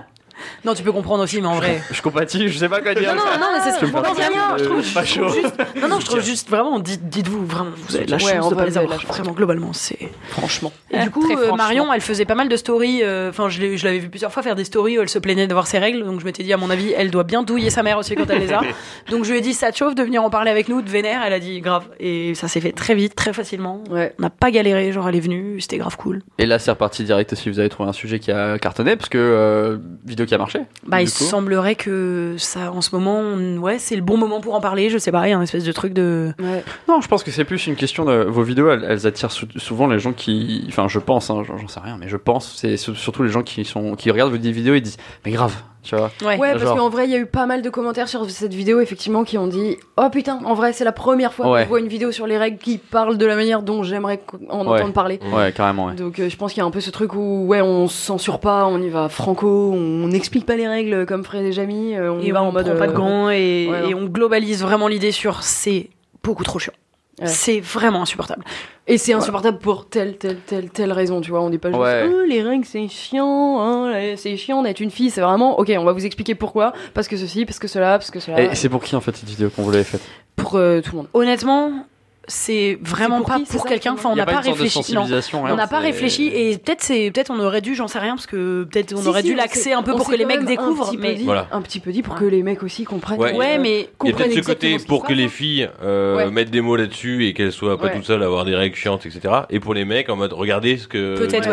[0.65, 1.81] Non, tu peux comprendre aussi, mais en vrai.
[1.91, 3.15] Je compatis, je sais pas quoi dire.
[3.15, 5.15] Non, non, non, mais c'est me non, fais non, rien, je trouve, Euh, pas je
[5.15, 5.29] chaud.
[5.29, 8.23] juste, non, non, je trouve juste vraiment, dites- dites-vous vraiment, vous avez de la Ouais,
[8.37, 8.99] chance de pas les vous avez avoir.
[8.99, 9.17] de la chance.
[9.19, 9.99] Vraiment, globalement, c'est.
[10.29, 10.73] Franchement.
[10.91, 11.55] Et du coup, euh.
[11.55, 13.01] Marion, elle faisait pas mal de stories.
[13.03, 15.47] euh, Enfin, je je l'avais vu plusieurs fois faire des stories où elle se plaignait
[15.47, 16.05] d'avoir ses règles.
[16.05, 18.29] Donc, je m'étais dit, à mon avis, elle doit bien douiller sa mère aussi quand
[18.31, 18.61] elle les a.
[19.11, 20.89] donc, je lui ai dit, ça te chauffe de venir en parler avec nous, de
[20.91, 21.23] vénère?
[21.25, 21.85] Elle a dit, grave.
[22.01, 23.83] Et ça s'est fait très vite, très facilement.
[23.91, 24.15] Ouais.
[24.19, 26.23] On n'a pas galéré, genre, elle est venue, c'était grave cool.
[26.39, 27.51] Et là, c'est reparti direct aussi.
[27.51, 30.61] Vous avez trouvé un sujet qui a cartonné parce que vidéo qui a marché.
[30.87, 31.25] Bah, il coup.
[31.25, 34.89] semblerait que ça, en ce moment, on- ouais, c'est le bon moment pour en parler.
[34.89, 36.33] Je sais pas, il y a un espèce de truc de.
[36.39, 36.65] Ouais.
[36.89, 38.71] Non, je pense que c'est plus une question de vos vidéos.
[38.71, 41.99] Elles, elles attirent sou- souvent les gens qui, enfin, je pense, hein, j'en sais rien,
[41.99, 44.99] mais je pense, c'est surtout les gens qui sont, qui regardent vos vidéos et disent,
[45.27, 46.11] mais grave, tu vois.
[46.23, 46.37] Ouais.
[46.39, 46.77] Ouais, parce Genre.
[46.77, 49.39] qu'en vrai, il y a eu pas mal de commentaires sur cette vidéo, effectivement, qui
[49.39, 51.59] ont dit Oh putain, en vrai, c'est la première fois Ouais.
[51.61, 54.21] que je vois une vidéo sur les règles qui parle de la manière dont j'aimerais
[54.51, 54.79] en Ouais.
[54.79, 55.19] entendre parler.
[55.33, 55.95] Ouais, carrément, ouais.
[55.95, 57.97] Donc, euh, je pense qu'il y a un peu ce truc où, ouais, on se
[57.97, 61.97] censure pas, on y va franco, on n'explique pas les règles comme Fred et Jamie,
[61.97, 62.67] euh, on y va on en mode.
[62.67, 63.89] prend pas de euh, gants et, ouais, non.
[63.89, 65.89] et on globalise vraiment l'idée sur c'est
[66.23, 66.73] beaucoup trop chiant.
[67.21, 67.27] Ouais.
[67.27, 68.45] C'est vraiment insupportable.
[68.87, 71.43] Et c'est insupportable pour telle, telle, telle, telle raison, tu vois.
[71.43, 72.11] On n'est pas juste, Ouais.
[72.13, 75.11] oh, les règles, c'est chiant, hein, c'est chiant d'être une fille.
[75.11, 78.11] C'est vraiment, ok, on va vous expliquer pourquoi, parce que ceci, parce que cela, parce
[78.11, 78.41] que cela.
[78.41, 80.03] Et c'est pour qui en fait cette vidéo qu'on vous l'avait faite?
[80.35, 81.09] Pour euh, tout le monde.
[81.13, 81.85] Honnêtement,
[82.29, 83.95] c'est vraiment pour pas qui, pour quelqu'un.
[83.95, 84.95] Enfin, on y a n'a pas, réfléchi.
[84.95, 85.07] Non.
[85.35, 88.27] On n'a pas réfléchi et peut-être c'est peut-être on aurait dû, j'en sais rien, parce
[88.27, 90.25] que peut-être on Si, aurait si, dû on l'axer un peu on pour que les
[90.27, 90.89] mecs découvrent.
[90.89, 91.49] Un petit, Mais peu dit, Voilà.
[91.51, 92.21] un petit peu dit pour Ouais.
[92.21, 93.19] que les mecs aussi comprennent.
[93.19, 93.35] Ouais.
[93.35, 95.29] ouais, mais Il y a comprennent peut-être ce côté pour que les hein.
[95.29, 96.31] filles euh, Ouais.
[96.31, 97.95] mettent des mots là-dessus et qu'elles soient pas Ouais.
[97.97, 99.35] toutes seules à avoir des règles chiantes, etc.
[99.51, 101.17] Et pour les mecs en mode regardez ce que.
[101.19, 101.49] Peut-être,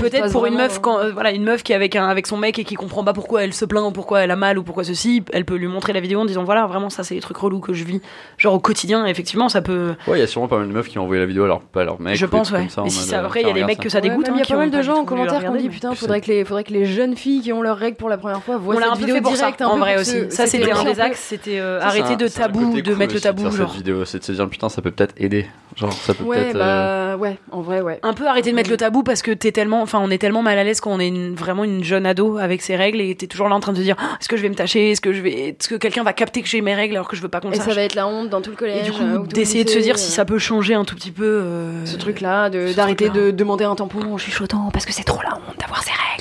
[0.00, 0.80] Peut-être pour une meuf hein.
[0.82, 3.04] quand euh, voilà une meuf qui est avec un avec son mec et qui comprend
[3.04, 5.56] pas pourquoi elle se plaint ou pourquoi elle a mal ou pourquoi ceci, elle peut
[5.56, 7.84] lui montrer la vidéo en disant voilà vraiment ça c'est les trucs relous que je
[7.84, 8.00] vis
[8.38, 9.04] genre au quotidien.
[9.06, 9.94] Effectivement ça peut.
[10.06, 11.46] Ouais, il y a sûrement pas mal de meufs qui ont envoyé la vidéo à
[11.46, 12.16] leur, pas à leur mec.
[12.16, 12.60] je pense ouais.
[12.60, 14.26] comme ça, Et si euh, après il y a des mecs que ça dégoûte.
[14.28, 15.94] Il y hein, a pas mal de gens en commentaire qui ont dit mais- putain,
[15.94, 18.42] faudrait que les, faudrait que les jeunes filles qui ont leurs règles pour la première
[18.42, 19.62] fois voient On l'a cette vidéo fait pour ça direct.
[19.62, 20.30] un en vrai aussi.
[20.30, 23.50] Ça c'était un des axes, c'était euh, arrêter de tabou, de mettre le tabou.
[23.50, 25.46] Cette vidéo, c'est de se dire putain, ça peut peut-être aider.
[25.76, 26.56] Genre, ça peut Ouais, peut-être.
[26.56, 27.98] euh, bah ouais, en vrai, ouais.
[28.02, 30.42] un peu arrêter de mettre le tabou parce que t'es tellement enfin on est tellement
[30.42, 33.14] mal à l'aise quand on est une- vraiment une jeune ado avec ses règles et
[33.16, 34.92] t'es toujours là en train de te dire Ah, est-ce que je vais me tâcher?
[34.92, 37.16] Est-ce que je vais est-ce que quelqu'un va capter que j'ai mes règles alors que
[37.16, 38.58] je veux pas qu'on le Et ça va être la honte dans tout le et
[38.58, 38.84] collège.
[38.84, 41.10] du coup euh, d'essayer de se dire si euh, ça peut changer un tout petit
[41.10, 43.22] peu euh, ce truc-là, de- d'arrêter truc-là.
[43.26, 46.13] de demander un tampon en chuchotant parce que c'est trop la honte d'avoir ses règles.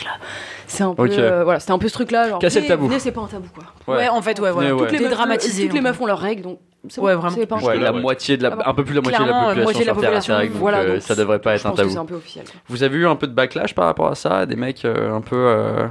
[0.74, 2.30] C'est un peu, euh, voilà, c'était un peu ce truc-là.
[2.30, 2.90] Genre, Casser le tabou.
[2.98, 3.96] c'est pas un tabou quoi.
[3.96, 4.10] ouais.
[4.10, 4.80] en fait ouais voilà ouais.
[4.88, 5.18] Toutes les meufs,
[5.62, 7.36] toutes les meufs ont leurs règles, donc c'est Ouais, bon, vraiment.
[7.36, 8.02] c'est pas un Ouais, la ouais.
[8.02, 9.82] moitié de la, Ah bah, un peu plus de la moitié de la population moitié
[9.82, 11.90] de la population, règles, donc voilà, euh, donc ça devrait pas être un tabou.
[11.90, 12.46] C'est un peu officiel.
[12.46, 12.56] quoi.
[12.68, 15.22] Vous avez eu un peu de backlash par rapport à ça Des mecs euh, un
[15.22, 15.88] peu euh,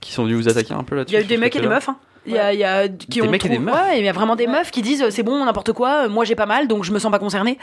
[0.00, 1.60] qui sont venus vous attaquer un peu il là-dessus y a eu des mecs et
[1.60, 1.96] des meufs hein.
[2.28, 3.98] Il y a, il y a qui Des ont mecs et des trouvé- meufs Ouais,
[4.00, 4.52] il y a vraiment des Ouais.
[4.52, 7.10] meufs qui disent c'est bon n'importe quoi, moi j'ai pas mal donc je me sens
[7.10, 7.56] pas concernée.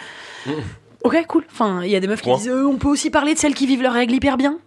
[1.04, 1.44] Ok cool.
[1.52, 3.54] Enfin il y a des meufs qui disent euh, on peut aussi parler de celles
[3.54, 4.58] qui vivent leurs règles hyper bien.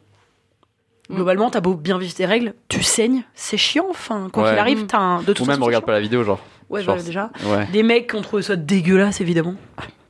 [1.08, 1.14] Mm.
[1.16, 3.86] Globalement t'as beau bien vivre tes règles, tu saignes, c'est chiant.
[3.90, 4.50] Enfin quoi Ouais.
[4.50, 4.86] qu'il arrive Mm.
[4.86, 6.40] t'as un de toute Ou même façon, regarde pas la vidéo, genre.
[6.68, 7.30] Ouais genre, voilà, déjà.
[7.44, 7.66] Ouais.
[7.72, 9.54] Des mecs qui ont trouvé ça dégueulasse évidemment.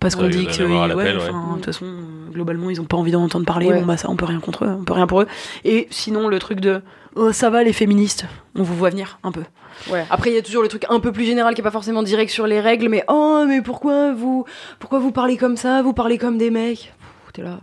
[0.00, 2.96] Parce qu'on Ouais, dit que à ouais, de toute façon euh, globalement ils ont pas
[2.96, 3.66] envie d'en entendre parler.
[3.68, 3.80] Ouais.
[3.80, 5.26] Bon bah ça on peut rien contre eux, on peut rien pour eux.
[5.64, 6.80] Et sinon le truc de
[7.14, 9.42] oh, ça va les féministes, on vous voit venir un peu.
[9.90, 10.06] Ouais.
[10.08, 12.02] Après, il y a toujours le truc un peu plus général qui est pas forcément
[12.02, 14.46] direct sur les règles, mais oh, mais pourquoi vous,
[14.78, 16.94] pourquoi vous parlez comme ça Vous parlez comme des mecs?
[17.36, 17.58] T'es là.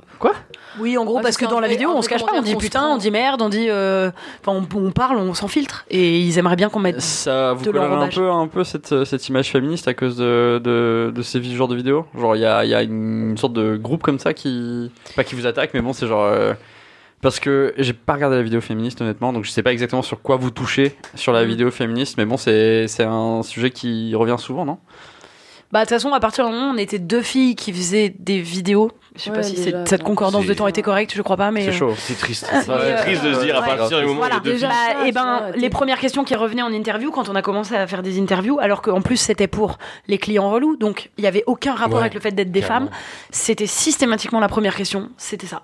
[0.80, 2.86] Oui, en gros, parce que dans la vidéo, on se cache pas, on dit putain,
[2.90, 3.70] on dit merde, on dit.
[3.70, 4.12] euh,
[4.46, 5.84] Enfin, on, on parle, on s'en filtre.
[5.90, 7.02] Et ils aimeraient bien qu'on mette.
[7.02, 11.12] Ça vous colle un peu, un peu cette, cette image féministe à cause de, de,
[11.14, 12.06] de ces genres de vidéos?
[12.16, 14.92] Genre, il y a, il y a une sorte de groupe comme ça qui.
[15.16, 16.24] Pas qui vous attaque, mais bon, c'est genre.
[16.24, 16.54] euh,
[17.22, 20.22] parce que j'ai pas regardé la vidéo féministe honnêtement, donc je sais pas exactement sur
[20.22, 21.48] quoi vous touchez sur la Mm.
[21.48, 24.78] vidéo féministe, mais bon, c'est c'est un sujet qui revient souvent, non?
[25.72, 28.14] Bah, de toute façon, à partir du moment où on était deux filles qui faisaient
[28.20, 31.21] des vidéos, je sais Ouais, pas si déjà, cette concordance de temps était correcte, je
[31.21, 31.63] crois pas, mais.
[31.65, 31.93] C'est euh, chaud.
[31.97, 32.47] C'est triste.
[32.52, 33.76] Ah, C'est et, triste de se euh, dire à ouais.
[33.78, 34.69] partir du moment où Voilà, les deux déjà.
[34.69, 37.41] filles- Bah, ça, et ben, les premières questions qui revenaient en interview quand on a
[37.41, 41.23] commencé à faire des interviews, alors qu'en plus c'était pour les clients relous, donc il
[41.23, 42.88] y avait aucun rapport Ouais, avec le fait d'être des Carrément.
[42.88, 42.95] femmes.
[43.32, 45.62] C'était systématiquement la première question, c'était ça.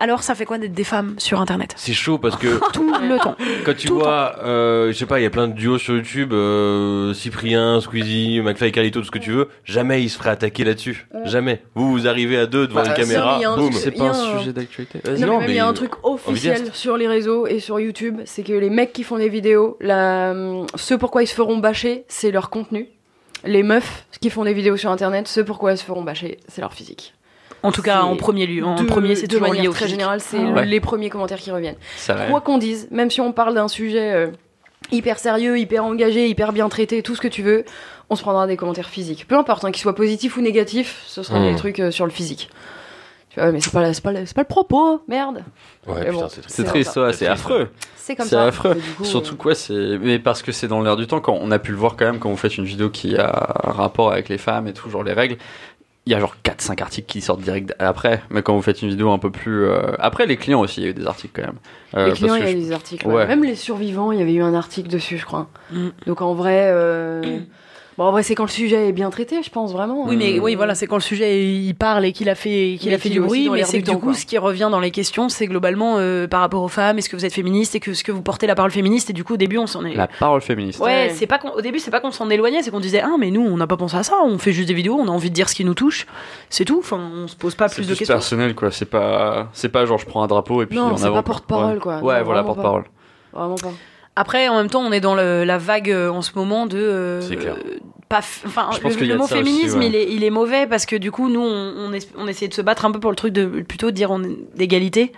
[0.00, 1.74] Alors, ça fait quoi d'être des femmes sur Internet?
[1.76, 3.36] C'est chaud parce que Tout le temps.
[3.64, 5.94] quand tu Tout vois, euh, je sais pas, il y a plein de duos sur
[5.94, 10.30] YouTube, euh, Cyprien, Squeezie, McFly Carlito, tout ce que tu veux, jamais ils se feraient
[10.30, 11.06] attaquer là-dessus.
[11.26, 11.62] Jamais.
[11.74, 13.70] Vous, vous arrivez à deux devant Bah, une si, caméra, il y a un boum.
[13.70, 15.00] truc- C'est pas un un- sujet d'actualité.
[15.04, 15.20] Vas-y.
[15.20, 16.74] Non, Non, mais même il y a un truc officiel vidéaste.
[16.74, 20.34] sur les réseaux et sur YouTube, c'est que les mecs qui font des vidéos, la...
[20.76, 22.88] ce pourquoi ils se feront bâcher, c'est leur contenu.
[23.44, 26.60] Les meufs qui font des vidéos sur internet, ce pourquoi elles se feront bâcher, c'est
[26.62, 27.14] leur physique.
[27.62, 28.64] En tout cas, en premier lieu.
[28.64, 30.64] En de, premier, c'est de toujours lié manière au très générale, c'est Ouais.
[30.66, 31.76] les premiers commentaires qui reviennent.
[32.30, 34.26] Quoi qu'on dise, même si on parle d'un sujet euh,
[34.92, 37.64] hyper sérieux, hyper engagé, hyper bien traité, tout ce que tu veux,
[38.08, 39.26] on se prendra des commentaires physiques.
[39.28, 41.50] Peu importe, hein, qu'ils soient positifs ou négatifs, ce sera Mm.
[41.50, 42.48] des trucs euh, sur le physique.
[43.28, 45.44] Tu vois, mais c'est pas, pas, le propos, merde.
[45.86, 46.98] Ouais, bon, c'est triste.
[47.12, 47.68] C'est ouais, affreux.
[47.94, 48.46] C'est comme C'est ça.
[48.46, 48.76] affreux.
[48.96, 51.52] Coup, Surtout euh, quoi, c'est mais parce que c'est dans l'air du temps quand on
[51.52, 53.28] a pu le voir quand même quand vous faites une vidéo qui a
[53.62, 55.36] un rapport avec les femmes et tout genre les règles.
[56.10, 58.82] Il y a genre 4 5 articles qui sortent direct après, mais quand vous faites
[58.82, 61.06] une vidéo un peu plus euh, après les clients aussi, il y a eu des
[61.06, 61.58] articles quand même.
[61.94, 63.06] Euh, les clients, il y a je- eu des articles.
[63.06, 63.14] Ouais.
[63.14, 63.26] ouais.
[63.28, 65.46] Même les survivants, il y avait eu un article dessus, je crois.
[65.70, 65.90] Mm.
[66.06, 67.22] Donc en vrai, euh,
[68.00, 70.06] bon, en vrai, c'est quand le sujet est bien traité, je pense vraiment.
[70.08, 72.78] Oui, mais Euh, oui, voilà, c'est quand le sujet il parle et qu'il a fait,
[72.80, 74.14] qu'il a fait du bruit, mais c'est du que du temps, coup, quoi.
[74.14, 77.16] ce qui revient dans les questions, c'est globalement euh, par rapport aux femmes, est-ce que
[77.16, 79.34] vous êtes féministe et que ce que vous portez la parole féministe, et du coup,
[79.34, 79.94] au début, on s'en est.
[79.94, 80.80] la parole féministe.
[80.80, 81.12] Ouais, Ouais.
[81.14, 83.42] c'est pas au début, c'est pas qu'on s'en éloignait, c'est qu'on disait ah mais nous
[83.42, 85.34] on n'a pas pensé à ça, on fait juste des vidéos, on a envie de
[85.34, 86.06] dire ce qui nous touche,
[86.48, 86.78] c'est tout.
[86.78, 88.14] Enfin, on se pose pas C'est plus de questions.
[88.14, 91.10] personnel quoi, c'est pas c'est pas genre je prends un drapeau et puis Non, c'est
[91.10, 91.98] pas porte-parole, quoi.
[92.02, 92.84] Ouais, voilà, porte-parole.
[93.34, 93.72] Vraiment pas.
[94.16, 96.76] Après, en même temps, on est dans le- la vague euh, en ce moment de.
[96.78, 97.56] euh, C'est clair.
[98.08, 99.86] Pas f- enfin, Je pense le, mot aussi, féminisme, ouais.
[99.86, 102.54] il, est, il est mauvais parce que du coup, nous, on, on, on essayait de
[102.54, 105.12] se battre un peu pour le truc de plutôt dire on est- d'égalité.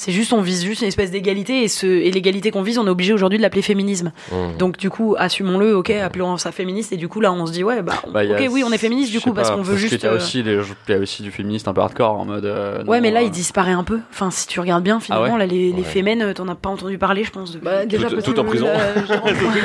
[0.00, 2.86] C'est juste, on vise juste une espèce d'égalité et, ce, et l'égalité qu'on vise, on
[2.86, 4.12] est obligé aujourd'hui de l'appeler féminisme.
[4.32, 4.56] Mmh.
[4.58, 6.92] Donc, du coup, assumons-le, ok, appelons ça féministe.
[6.92, 8.72] Et du coup, là, on se dit, ouais, bah, Bah, il ok, a- oui, on
[8.72, 9.92] est féministe du coup parce qu'on veut juste.
[9.98, 12.46] qu'il y a euh, il y a aussi du féministe un peu hardcore en mode.
[12.46, 13.98] euh, Ouais, non, mais là, euh, il disparaît un peu.
[14.10, 15.82] Enfin, si tu regardes bien, finalement, Ah ouais là, les, les Ouais.
[15.82, 17.52] fémènes, euh, t'en as pas entendu parler, je pense.
[17.52, 18.68] depuis- Bah, déjà, Tout- parce tout en prison.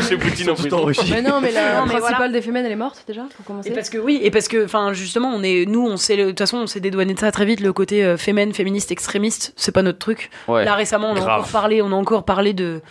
[0.01, 0.83] C'est Poutine en Tout en prison.
[0.83, 1.09] Russie.
[1.11, 3.69] mais non, mais la principale des femmes, elle est morte déjà, pour commencer.
[3.69, 6.27] Et parce que oui, et parce que, enfin, justement, on est, nous, on sait, de
[6.27, 7.61] toute façon, on s'est dédouané de ça très vite.
[7.61, 10.24] Le côté fémène, féministe, extrémiste, c'est pas notre truc.
[10.47, 10.65] Ouais.
[10.65, 11.39] Là récemment, on a Grave.
[11.41, 12.81] encore parlé, on a encore parlé de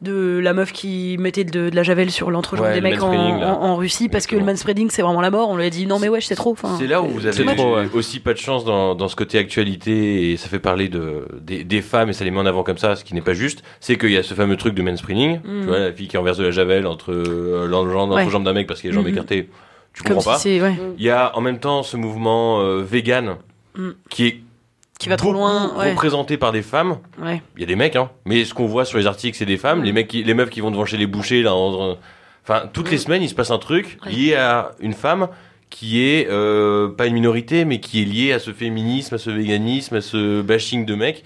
[0.00, 3.74] de la meuf qui mettait de, de la javel sur l'entrejambe Ouais, des mecs en,
[3.74, 5.48] Russie parce que le manspreading c'est vraiment la mort.
[5.50, 6.54] On lui a dit non mais ouais c'est trop.
[6.78, 7.88] C'est là où vous avez trop, ouais.
[7.94, 11.64] aussi pas de chance dans, dans ce côté actualité et ça fait parler de, des,
[11.64, 13.64] des femmes et ça les met en avant comme ça, ce qui n'est pas juste.
[13.80, 15.60] C'est qu'il y a ce fameux truc de manspreading, Mm.
[15.62, 17.68] tu vois, la fille qui renverse de la javel entre euh, Ouais.
[17.68, 19.12] l'entrejambe d'un mec parce qu'il a les jambes Mhm.
[19.14, 19.48] écartées.
[19.94, 20.70] Tu comme comprends si pas.
[20.96, 23.34] Il y a en même temps ce mouvement euh, vegan
[23.76, 23.88] Mm.
[24.10, 24.40] qui est
[24.98, 25.72] qui va trop loin.
[25.76, 26.98] Ouais, représenté par des femmes.
[27.22, 27.40] ouais.
[27.56, 28.10] Il y a des mecs, hein.
[28.24, 29.80] Mais ce qu'on voit sur les articles, c'est des femmes.
[29.80, 29.84] Mm.
[29.84, 31.54] Les mecs, qui, les meufs qui vont devant chez les bouchers, là.
[31.54, 31.96] en-
[32.44, 34.12] Enfin, toutes les semaines, il se passe un truc Ouais.
[34.12, 35.28] lié à une femme
[35.68, 39.28] qui est euh, pas une minorité, mais qui est liée à ce féminisme, à ce
[39.28, 41.24] véganisme, à ce bashing de mecs.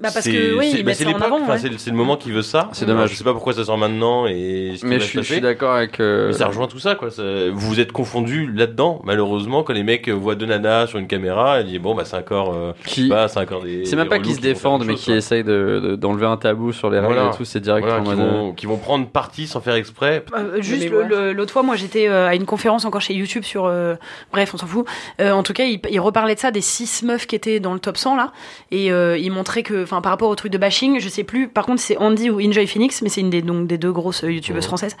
[0.00, 1.40] Bah parce C'est- que oui c'est- ils bah, mettent c'est ça en avant.
[1.40, 1.58] enfin, ouais.
[1.78, 2.68] c'est le- moment qui veut ça.
[2.72, 3.10] C'est dommage.
[3.10, 5.40] Je sais pas pourquoi ça sort maintenant et ce Mais je suis, je suis passer.
[5.40, 6.00] d'accord avec.
[6.00, 7.10] euh, Mais ça rejoint tout ça, quoi.
[7.12, 11.06] Ça- vous vous êtes confondus là-dedans, malheureusement, quand les mecs voient deux nanas sur une
[11.06, 13.84] caméra, ils disent bon, bah, c'est encore, euh, qui- bah, c'est encore des.
[13.84, 16.90] C'est même pas qu'ils se défendent, mais qui essayent de- de- d'enlever un tabou sur
[16.90, 17.30] les règles Voilà.
[17.32, 17.44] et tout.
[17.44, 20.24] C'est direct Voilà, en qui, vont, qui vont prendre parti sans faire exprès.
[20.36, 23.66] Euh, juste l'autre fois, moi j'étais euh, à une conférence encore chez YouTube sur.
[23.66, 23.94] euh,
[24.32, 24.86] bref, on s'en fout.
[25.20, 27.74] Euh, en tout cas, il, il reparlait de ça des six meufs qui étaient dans
[27.74, 28.32] le top 100 là.
[28.72, 31.48] Et euh, il montrait que, enfin, par rapport au truc de bashing, je sais plus.
[31.48, 34.24] Par contre, c'est Andy ou Enjoy Phoenix, mais c'est une des, donc, des deux grosses
[34.24, 34.96] euh, youtubeuses françaises,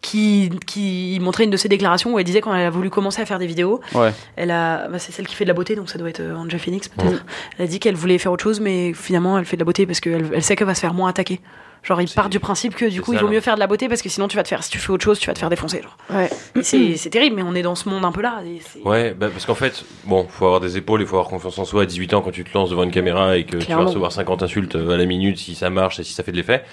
[0.00, 3.20] qui, qui montrait une de ses déclarations où elle disait quand elle a voulu commencer
[3.20, 4.12] à faire des vidéos, Ouais.
[4.36, 4.88] elle a.
[4.88, 6.88] bah, c'est celle qui fait de la beauté, donc ça doit être euh, Enjoy Phoenix
[6.88, 7.24] peut-être.
[7.58, 9.86] Elle a dit qu'elle voulait faire autre chose, mais finalement, elle fait de la beauté
[9.86, 11.40] parce qu'elle elle sait qu'elle va se faire moins attaquer.
[11.86, 13.34] Genre, il part du principe que du coup, ça, il vaut là.
[13.34, 14.90] mieux faire de la beauté parce que sinon, tu vas te faire, si tu fais
[14.90, 15.82] autre chose, tu vas te faire défoncer.
[15.82, 15.96] Genre.
[16.10, 16.28] Ouais.
[16.62, 18.42] C'est c'est terrible, mais on est dans ce monde un peu là.
[18.44, 21.58] et Ouais, bah, parce qu'en fait, bon, faut avoir des épaules, il faut avoir confiance
[21.58, 23.70] en soi à 18 ans quand tu te lances devant une caméra et que tu
[23.70, 26.32] vas recevoir 50 insultes euh, à la minute si ça marche et si ça fait
[26.32, 26.64] de l'effet.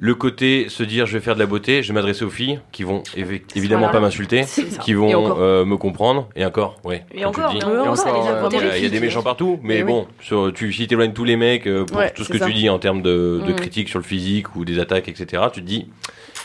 [0.00, 2.60] Le côté se dire je vais faire de la beauté, je vais m'adresser aux filles
[2.70, 3.92] qui vont évi- évidemment Voilà.
[3.94, 4.44] pas m'insulter,
[4.80, 7.04] qui vont euh, me comprendre et encore, ouais.
[7.12, 9.86] Et encore, euh, Il y, a, des méchants partout, mais Mais oui.
[9.88, 12.52] bon, sur, tu, si t'éloignes tous les mecs euh, pour Ouais, tout ce que tu
[12.52, 13.56] dis en termes de, de Mm.
[13.56, 15.88] critiques sur le physique ou des attaques, etc., tu te dis,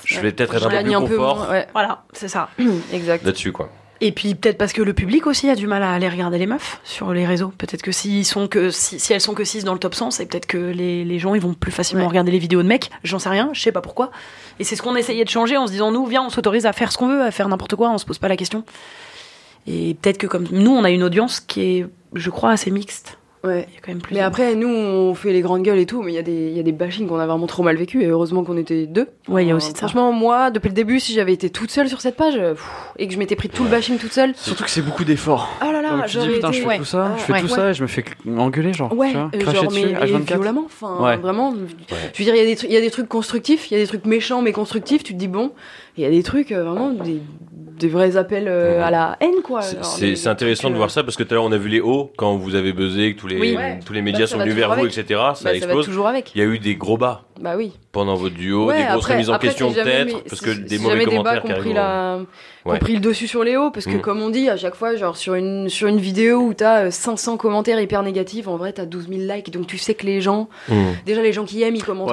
[0.05, 1.67] je vais peut-être être un peu plus un peu confort ouais.
[1.73, 2.49] Voilà, c'est ça.
[2.93, 3.23] Exact.
[3.23, 3.69] là-dessus, quoi.
[4.05, 6.45] Et puis peut-être parce que le public aussi a du mal à aller regarder les
[6.45, 7.53] meufs sur les réseaux.
[7.57, 10.11] Peut-être que s'ils sont que si, si elles sont que 6 dans le top 100,
[10.11, 12.09] c'est peut-être que les, les gens ils vont plus facilement Ouais.
[12.09, 12.89] regarder les vidéos de mecs.
[13.05, 14.11] J'en sais rien, je sais pas pourquoi.
[14.59, 16.73] Et c'est ce qu'on essayait de changer en se disant nous viens on s'autorise à
[16.73, 18.65] faire ce qu'on veut, à faire n'importe quoi, on se pose pas la question.
[19.67, 23.17] Et peut-être que comme nous on a une audience qui est je crois assez mixte.
[23.45, 23.67] Ouais.
[23.69, 24.13] Il y a quand même plus.
[24.15, 26.31] Mais après, nous, on fait les grandes gueules et tout, mais il y, a des-
[26.49, 28.85] il y a des bashings qu'on a vraiment trop mal vécu, et heureusement qu'on était
[28.85, 29.07] deux.
[29.27, 29.87] Ouais, il y a aussi de ça.
[29.87, 32.65] Franchement, moi, depuis le début, si j'avais été toute seule sur cette page, euh, pff,
[32.97, 35.49] et que je m'étais pris tout le bashing toute seule, Surtout que c'est beaucoup d'efforts.
[35.61, 36.57] oh là là, Donc tu dis putain, été...
[36.57, 36.77] je fais ouais.
[36.77, 37.41] tout ça, Ah, je fais ouais.
[37.41, 38.05] tout ça et je me fais
[38.37, 38.93] engueuler, genre.
[38.95, 40.25] Ouais, tu vois, euh, cracher genre, dessus, mais et H24.
[40.35, 40.63] violemment.
[40.65, 41.17] Enfin, Ouais.
[41.17, 41.53] vraiment.
[41.53, 43.73] Je veux dire, il y, a des trucs- il y a des trucs constructifs, il
[43.73, 45.03] y a des trucs méchants mais constructifs.
[45.03, 45.51] Tu te dis bon,
[45.97, 47.21] il y a des trucs euh, vraiment des,
[47.79, 49.61] des vrais appels euh, à la haine, quoi.
[49.61, 51.81] C'est- intéressant de euh, voir ça parce que tout à l'heure on a vu les
[51.81, 53.55] hauts quand vous avez buzzé, que tous les, Oui.
[53.55, 53.79] Ouais.
[53.85, 54.97] tous les médias Bah, sont venus vers vous, avec.
[54.97, 55.05] etc.
[55.09, 55.85] Ça bah, ça explose.
[55.85, 56.31] toujours avec.
[56.35, 57.73] Il y a eu des gros bas Bah oui.
[57.91, 60.77] pendant votre duo, Ouais, des grosses après- remises en après, question peut-être, parce que des
[60.79, 61.73] mauvais commentaires qui pris, arrivent.
[61.75, 62.19] la...
[62.65, 62.79] Ouais.
[62.79, 64.01] pris le dessus sur les hauts, parce que Mm.
[64.01, 66.91] comme on dit, à chaque fois, genre sur une, sur une vidéo où t'as euh,
[66.91, 70.21] 500 commentaires hyper négatifs, en vrai t'as 12 000 likes, donc tu sais que les
[70.21, 70.73] gens, Mmh.
[71.05, 72.11] déjà les gens qui aiment, ils commentent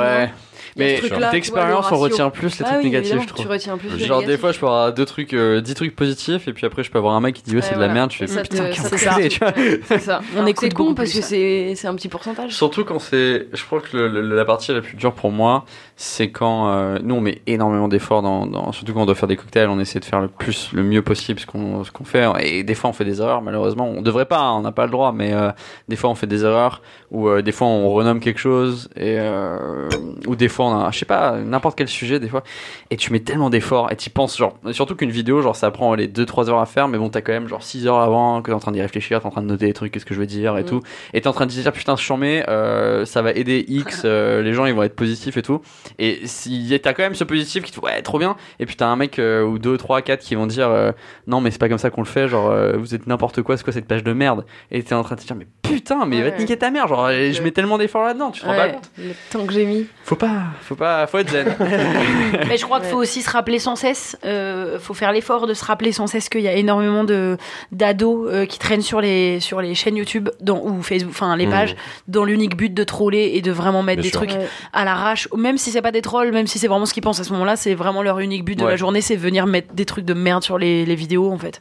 [0.80, 1.00] Mais
[1.32, 3.44] d'expérience, on retient plus les Ah trucs oui, négatifs, je trouve.
[3.44, 5.94] Tu retiens plus les Genre des fois je peux avoir deux trucs, euh, 10 trucs
[5.96, 7.80] positifs et puis après je peux avoir un mec qui dit ouais c'est Ouais, de
[7.86, 9.52] la merde, je fais ça putain te- quel ça
[9.86, 10.20] C'est ça.
[10.36, 12.52] On écoute c'est con parce que c'est c'est un petit pourcentage.
[12.54, 15.64] Surtout quand c'est, je crois que la partie la plus dure pour moi,
[15.96, 19.28] c'est quand euh, nous on met énormément d'efforts dans, dans- surtout quand on doit faire
[19.28, 22.04] des cocktails, on essaie de faire le plus, le mieux possible ce qu'on ce qu'on
[22.04, 22.26] fait.
[22.42, 24.84] Et des fois on fait des erreurs malheureusement, on devrait pas, hein, on n'a pas
[24.86, 25.50] le droit, mais euh,
[25.88, 29.16] des fois on fait des erreurs ou euh, des fois on renomme quelque chose et
[29.18, 29.88] euh,
[30.26, 32.42] ou des fois je sais pas, n'importe quel sujet des fois
[32.90, 35.94] et tu mets tellement d'efforts et tu penses genre surtout qu'une vidéo genre ça prend
[35.94, 38.50] les 2-3 heures à faire mais bon t'as quand même genre 6 heures avant que
[38.50, 40.20] t'es en train d'y réfléchir, t'es en train de noter des trucs, qu'est-ce que je
[40.20, 40.66] veux dire et Mm.
[40.66, 40.80] tout
[41.14, 44.42] et t'es en train de dire putain je mets euh, ça va aider X euh,
[44.42, 45.60] les gens ils vont être positifs et tout
[45.98, 48.86] et si t'as quand même ce positif qui te ouais trop bien et puis t'as
[48.86, 50.92] un mec euh, ou deux trois quatre qui vont dire euh,
[51.26, 53.64] non mais c'est pas comme ça qu'on le fait genre vous êtes n'importe quoi c'est
[53.64, 56.22] quoi cette page de merde et t'es en train de te dire mais putain mais
[56.22, 56.40] va te Ouais.
[56.42, 58.72] niquer ta mère genre je mets tellement d'efforts là dedans tu te rends pas Ouais,
[58.72, 59.86] compte le temps que j'ai mis.
[60.04, 61.54] faut pas faut pas, faut être zen.
[62.48, 65.54] Mais je crois qu'il faut aussi se rappeler sans cesse, euh, faut faire l'effort de
[65.54, 67.36] se rappeler sans cesse qu'il y a énormément de
[67.72, 71.46] d'ados euh, qui traînent sur les sur les chaînes YouTube dans, ou Facebook, enfin les
[71.46, 71.50] Mmh.
[71.50, 71.76] pages,
[72.08, 74.20] dans l'unique but de troller et de vraiment mettre Bien des sûr.
[74.26, 74.48] trucs Ouais.
[74.72, 75.28] à l'arrache.
[75.36, 77.32] Même si c'est pas des trolls, même si c'est vraiment ce qu'ils pensent à ce
[77.32, 78.70] moment-là, c'est vraiment leur unique but de Ouais.
[78.70, 81.60] la journée, c'est venir mettre des trucs de merde sur les, les vidéos en fait.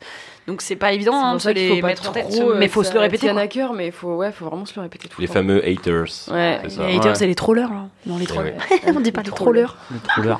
[0.49, 2.29] Donc c'est pas évident hein, de ça se qu'il les faut pas mettre en tête,
[2.29, 3.29] trop, euh, mais faut se le répéter.
[3.29, 3.39] quoi.
[3.41, 5.33] à cœur, mais faut, ouais, faut vraiment se le répéter tout Les le temps.
[5.35, 6.05] fameux haters.
[6.31, 6.59] Ouais.
[6.63, 6.87] C'est ça.
[6.87, 7.15] Les haters, Ouais.
[7.15, 7.85] c'est les trollers là.
[8.07, 8.55] Non, les trollers.
[8.71, 8.81] ouais.
[8.95, 9.77] On dit pas les Trollers.
[10.07, 10.39] trollers.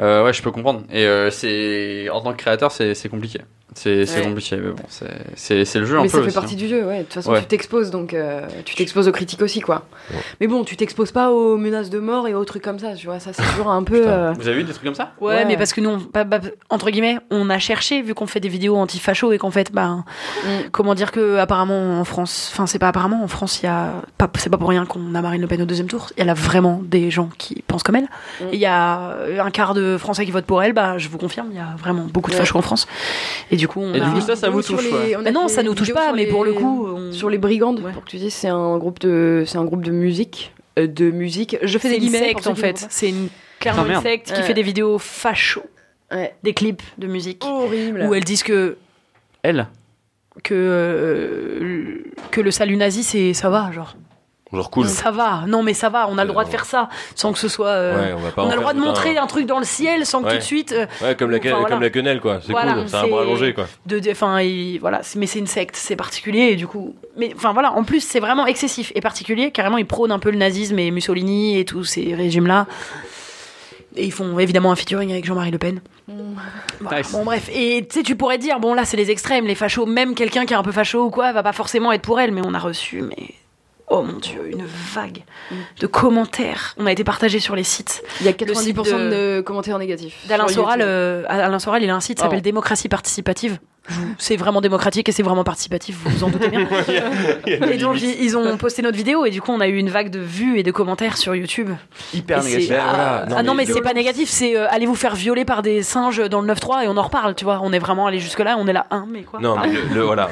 [0.00, 0.82] Euh, ouais, je peux comprendre.
[0.92, 3.40] Et euh, c'est en tant que créateur, c'est c'est compliqué.
[3.78, 4.26] C'est c'est Ouais.
[4.28, 6.12] compliqué, mais bon, c'est- c'est c'est le jeu un Mais peu.
[6.12, 6.56] ça fait aussi, partie hein.
[6.56, 6.98] du jeu, ouais.
[7.00, 7.40] De toute façon, Ouais.
[7.42, 9.84] tu t'exposes, donc euh, tu t'exposes aux critiques aussi, quoi.
[10.10, 10.16] Ouais.
[10.40, 13.06] Mais bon, tu t'exposes pas aux menaces de mort et aux trucs comme ça, tu
[13.06, 13.20] vois.
[13.20, 14.04] Ça, c'est toujours un peu.
[14.06, 15.12] Euh, Vous avez vu des trucs comme ça?
[15.20, 15.44] Ouais, Ouais.
[15.44, 16.00] mais parce que nous, on-
[16.70, 20.04] entre guillemets, on a cherché, vu qu'on fait des vidéos anti-facho et qu'en fait, bah,
[20.44, 20.48] mm.
[20.72, 23.92] comment dire que apparemment en France, enfin c'est pas apparemment en France, il y a
[24.16, 26.08] pas, c'est pas pour rien qu'on a Marine Le Pen au deuxième tour.
[26.16, 28.04] Il y a là vraiment des gens qui pensent comme elle.
[28.40, 28.44] Mm.
[28.52, 30.72] Et Il y a un quart de Français qui votent pour elle.
[30.72, 32.40] Bah, je vous confirme, il y a vraiment beaucoup de Ouais.
[32.40, 32.86] fachos en France.
[33.50, 34.04] Et du coup, on Et a.
[34.04, 35.16] du coup, ça, ça vous touche, les- ouais.
[35.16, 37.38] on a Bah non, ça nous touche pas, mais pour le coup, on- Sur les
[37.38, 37.92] brigandes, Ouais.
[37.92, 41.10] pour que tu dises, c'est un groupe de, c'est un groupe de musique, euh, de
[41.10, 41.56] musique.
[41.62, 42.86] Je fais des guillemets secte en fait.
[42.90, 43.28] C'est une
[43.60, 45.62] clairement Putain, une secte qui fait des vidéos facho,
[46.42, 48.02] des clips de musique Horrible.
[48.08, 48.76] où elles disent que
[49.42, 49.66] Elle
[50.42, 51.98] que euh,
[52.30, 53.96] que le salut nazi c'est ça va genre.
[54.56, 54.88] Genre cool.
[54.88, 57.38] Ça va, non mais ça va, on a le droit de faire ça sans que
[57.38, 57.68] ce soit.
[57.68, 59.46] euh, Ouais, on va pas en on a le droit de un- montrer un truc
[59.46, 60.32] dans le ciel sans que Ouais.
[60.32, 60.72] tout de suite.
[60.72, 61.68] euh, Ouais, comme la, Enfin, voilà.
[61.68, 62.40] comme la quenelle, quoi.
[62.44, 62.88] C'est Voilà, cool.
[62.88, 63.66] C'est un bras allongé, quoi.
[63.86, 67.32] de, de- enfin, il- voilà, mais c'est une secte, c'est particulier et du coup, mais
[67.36, 69.50] enfin voilà, en plus c'est vraiment excessif et particulier.
[69.50, 72.66] Carrément, ils prônent un peu le nazisme et Mussolini et tous ces régimes-là.
[73.98, 75.80] Et ils font évidemment un featuring avec Jean-Marie Le Pen.
[76.80, 76.98] Voilà.
[76.98, 77.12] Nice.
[77.12, 79.86] Bon bref, et tu sais, tu pourrais dire bon là c'est les extrêmes, les fachos,
[79.86, 82.30] même quelqu'un qui est un peu facho ou quoi, va pas forcément être pour elle,
[82.30, 83.30] mais on a reçu mais
[83.88, 85.24] oh mon dieu, une vague
[85.80, 86.74] de commentaires.
[86.78, 88.02] On a été partagé sur les sites.
[88.20, 89.40] Il y a Le 90% site de...
[89.40, 90.26] commentaires négatifs.
[90.28, 92.42] D'Alain Soral, euh, Alain Soral, il a un site qui s'appelle.
[92.42, 93.58] Démocratie participative.
[94.18, 96.66] C'est vraiment démocratique et c'est vraiment participatif, vous vous en doutez bien.
[97.46, 99.90] Et donc ils, ils ont posté notre vidéo et du coup on a eu une
[99.90, 101.70] vague de vues et de commentaires sur YouTube.
[102.14, 102.72] hyper négatif.
[102.72, 105.14] Ah, voilà, non, ah non mais mais c'est pas négatif, c'est euh, allez vous faire
[105.14, 107.60] violer par des singes dans le 9-3 et on en reparle, tu vois.
[107.62, 109.94] On est vraiment allé jusque là, on est là, un mais quoi Non, mais le,
[109.94, 110.28] le- voilà.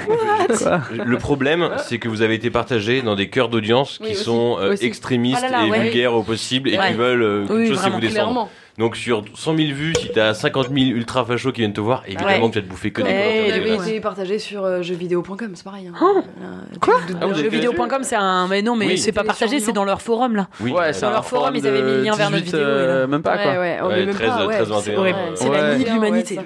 [1.05, 4.25] le problème, c'est que vous avez été partagé dans des cœurs d'audience qui Oui, aussi.
[4.25, 5.81] sont euh, extrémistes Ah là là, et ouais.
[5.85, 6.89] vulgaires au possible et Ouais.
[6.89, 8.49] qui veulent euh, quelque Oui, chose, vous descendre.
[8.77, 12.03] Donc sur 100 000 vues, si t'as 50 000 ultra fachos qui viennent te voir,
[12.07, 12.49] évidemment Ouais.
[12.49, 13.89] que tu vas te bouffer que des Ouais, commentaires ouais, avait dégueulasses.
[13.89, 15.87] été partagé sur euh, jeuxvideo.com, c'est pareil.
[15.87, 15.93] hein.
[16.03, 16.23] Oh.
[16.43, 18.99] Euh, Quoi de- de- Ah, vous avez Jeuxvideo.com c'est un mais non mais Oui.
[18.99, 20.49] c'est pas partagé, c'est dans leur forum là.
[20.61, 22.57] Oui, Ouais, c'est Dans un leur forum, ils avaient mis le lien vers notre 18,
[22.57, 22.77] vidéo, et là.
[22.79, 23.53] euh, même pas ouais, quoi.
[23.61, 25.19] ouais, on Ouais, est même 13, pas, ouais, 13, c'est 21, horrible.
[25.19, 25.25] ouais.
[25.37, 25.57] C'est Ouais.
[25.57, 26.35] la limite de Ouais, l'humanité.
[26.35, 26.43] ça.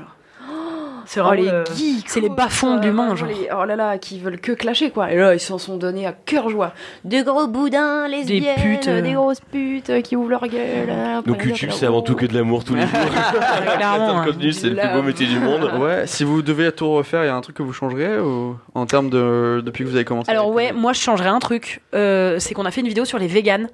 [1.11, 3.29] C'est Oh, les le- geeks, c'est les bas-fonds de l'humain, genre.
[3.29, 5.11] les- Oh là là, qui veulent que clasher quoi.
[5.11, 6.75] Et là, ils s'en sont donnés à cœur joie.
[7.03, 9.01] Des gros boudins, lesbiennes, putes, euh.
[9.01, 10.91] des grosses putes euh, qui ouvrent leur gueule.
[10.91, 12.91] hein, Donc YouTube, c'est avant tout que de l'amour tous les jours.
[13.77, 14.25] clairement, le hein.
[14.27, 15.71] contenu, c'est le plus beau métier du monde.
[15.79, 18.57] Ouais, si vous deviez tout refaire, il y a un truc que vous changeriez ou
[18.75, 21.81] en termes de depuis que vous avez commencé Alors ouais, moi je changerais un truc.
[21.95, 23.69] Euh, c'est qu'on a fait une vidéo sur les véganes.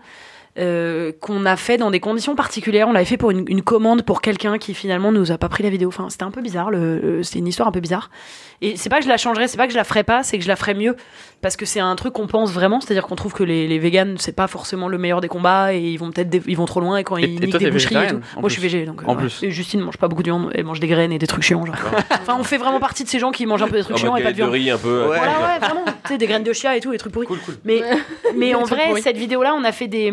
[0.56, 2.88] Euh, qu'on a fait dans des conditions particulières.
[2.88, 5.62] On l'avait fait pour une, une commande pour quelqu'un qui finalement nous a pas pris
[5.62, 5.88] la vidéo.
[5.88, 6.70] Enfin, c'était un peu bizarre.
[6.70, 8.10] Le, c'était une histoire un peu bizarre.
[8.60, 10.38] Et c'est pas que je la changerais, c'est pas que je la ferais pas, c'est
[10.38, 10.96] que je la ferais mieux
[11.44, 12.80] parce que c'est un truc qu'on pense vraiment.
[12.80, 15.78] C'est-à-dire qu'on trouve que les, les véganes c'est pas forcément le meilleur des combats et
[15.78, 17.70] ils vont peut-être ils vont trop loin et quand Et- ils et niquent toi, des
[17.70, 18.20] boucheries et tout.
[18.40, 19.02] Moi je suis végé donc.
[19.02, 19.20] euh, En ouais.
[19.20, 19.42] plus.
[19.42, 21.64] Et Justine mange pas beaucoup de viande, elle mange des graines et des trucs chiants.
[21.66, 21.76] Genre.
[22.10, 23.98] enfin, on fait vraiment partie de ces gens qui mangent un peu des trucs En
[24.00, 24.50] chiants mode et pas de viande.
[24.50, 25.02] riz un peu.
[25.02, 25.18] Ouais.
[25.18, 25.84] Voilà, ouais, vraiment.
[26.04, 27.26] Tu sais, des graines de chia et tout, des trucs pourris.
[27.26, 27.56] Cool, cool.
[27.64, 27.82] Mais,
[28.36, 29.02] mais en vrai, pourris.
[29.02, 30.12] cette vidéo-là, on a fait des.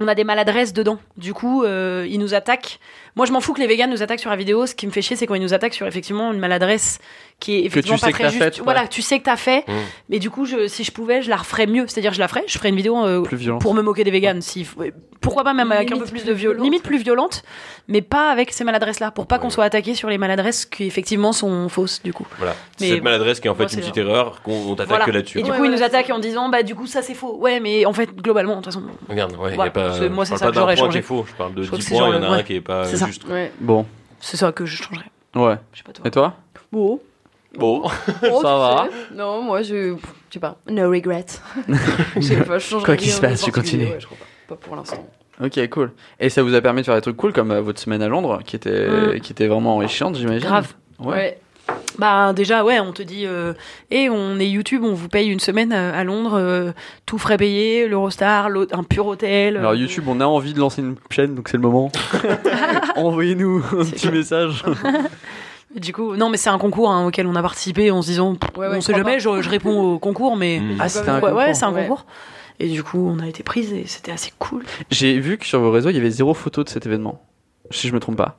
[0.00, 0.98] On a des maladresses dedans.
[1.16, 2.78] Du coup, euh, ils nous attaquent.
[3.18, 4.64] Moi, je m'en fous que les véganes nous attaquent sur la vidéo.
[4.66, 7.00] Ce qui me fait chier, c'est quand ils nous attaquent sur effectivement une maladresse
[7.40, 8.42] qui est effectivement tu pas sais que très juste.
[8.42, 8.62] faite, ouais.
[8.64, 9.64] Voilà, tu sais que t'as fait.
[9.66, 9.72] Mm.
[10.08, 11.84] Mais du coup, je, si je pouvais, je la referais mieux.
[11.88, 12.44] C'est-à-dire, je la ferais.
[12.46, 13.24] Je ferais une vidéo euh,
[13.60, 14.40] pour me moquer des véganes.
[14.40, 16.62] Si, ouais, pourquoi pas même avec un peu plus plus de violence.
[16.62, 17.42] Limite plus violente,
[17.88, 19.10] mais pas avec ces maladresses-là.
[19.10, 22.26] Pour pas qu'on soit attaqué sur les maladresses qui effectivement sont fausses, du coup.
[22.38, 22.54] Voilà.
[22.80, 24.88] Mais Cette maladresse qui est en fait moi, une c'est petite erreur qu'on on t'attaque
[24.90, 25.04] Voilà.
[25.06, 25.40] que là-dessus.
[25.40, 27.14] Et du Ouais, coup, ils nous c'est attaquent en disant, bah, du coup, ça c'est
[27.14, 27.36] faux.
[27.36, 29.94] Ouais, mais en fait, globalement, de toute façon, Regarde, ouais, y a pas.
[29.98, 30.92] C'est- moi, c'est ça que j'aurais changé.
[30.92, 31.24] qui est faux.
[31.28, 32.54] Je parle de Je trouve 10 que c'est points, il y en a un qui
[32.54, 33.07] est pas C'est ça.
[33.08, 33.26] Juste.
[33.26, 33.52] Ouais.
[33.60, 33.84] Bon,
[34.20, 35.06] c'est ça que je changerais.
[35.34, 35.56] ouais.
[35.72, 36.06] Je sais pas toi.
[36.06, 36.34] Et toi?
[36.72, 37.00] Bon.
[37.58, 37.82] Bon.
[38.30, 38.88] Oh, Ça va.
[38.90, 39.14] sais.
[39.16, 39.94] Non, moi je.
[39.96, 40.56] Je sais pas.
[40.70, 41.24] No regret.
[42.16, 43.86] Je sais pas, je changerai Quoi qu'il se passe, tu continues.
[43.86, 44.54] ouais, je crois pas.
[44.54, 45.06] Pas pour l'instant.
[45.42, 45.92] Ok, cool.
[46.20, 48.08] Et ça vous a permis de faire des trucs cool comme euh, votre semaine à
[48.08, 49.20] Londres, qui était Mm.
[49.20, 50.40] qui était vraiment enrichissante, j'imagine?
[50.46, 50.74] Grave.
[50.98, 51.06] Ouais.
[51.08, 51.38] Ouais.
[51.98, 53.54] Bah, déjà, ouais, on te dit, euh,
[53.90, 56.70] et on est YouTube, on vous paye une semaine à, à Londres, euh,
[57.06, 59.56] tout frais payé, l'Eurostar, un pur hôtel.
[59.56, 61.90] Alors euh, YouTube, on a envie de lancer une chaîne, donc c'est le moment.
[62.96, 64.64] Envoyez-nous un petit message.
[65.74, 68.34] Du coup, non, mais c'est un concours hein, auquel on a participé en se disant,
[68.36, 70.60] pff, Ouais, ouais, on sait jamais, je, je réponds au concours, mais.
[70.60, 70.76] Mm.
[70.80, 71.36] Ah, c'était un Ouais, concours.
[71.36, 71.82] ouais, c'est un Ouais.
[71.82, 72.06] concours.
[72.58, 74.64] Et du coup, on a été prises et c'était assez cool.
[74.90, 77.22] J'ai vu que sur vos réseaux, il y avait zéro photo de cet événement.
[77.70, 78.38] Si je me trompe pas.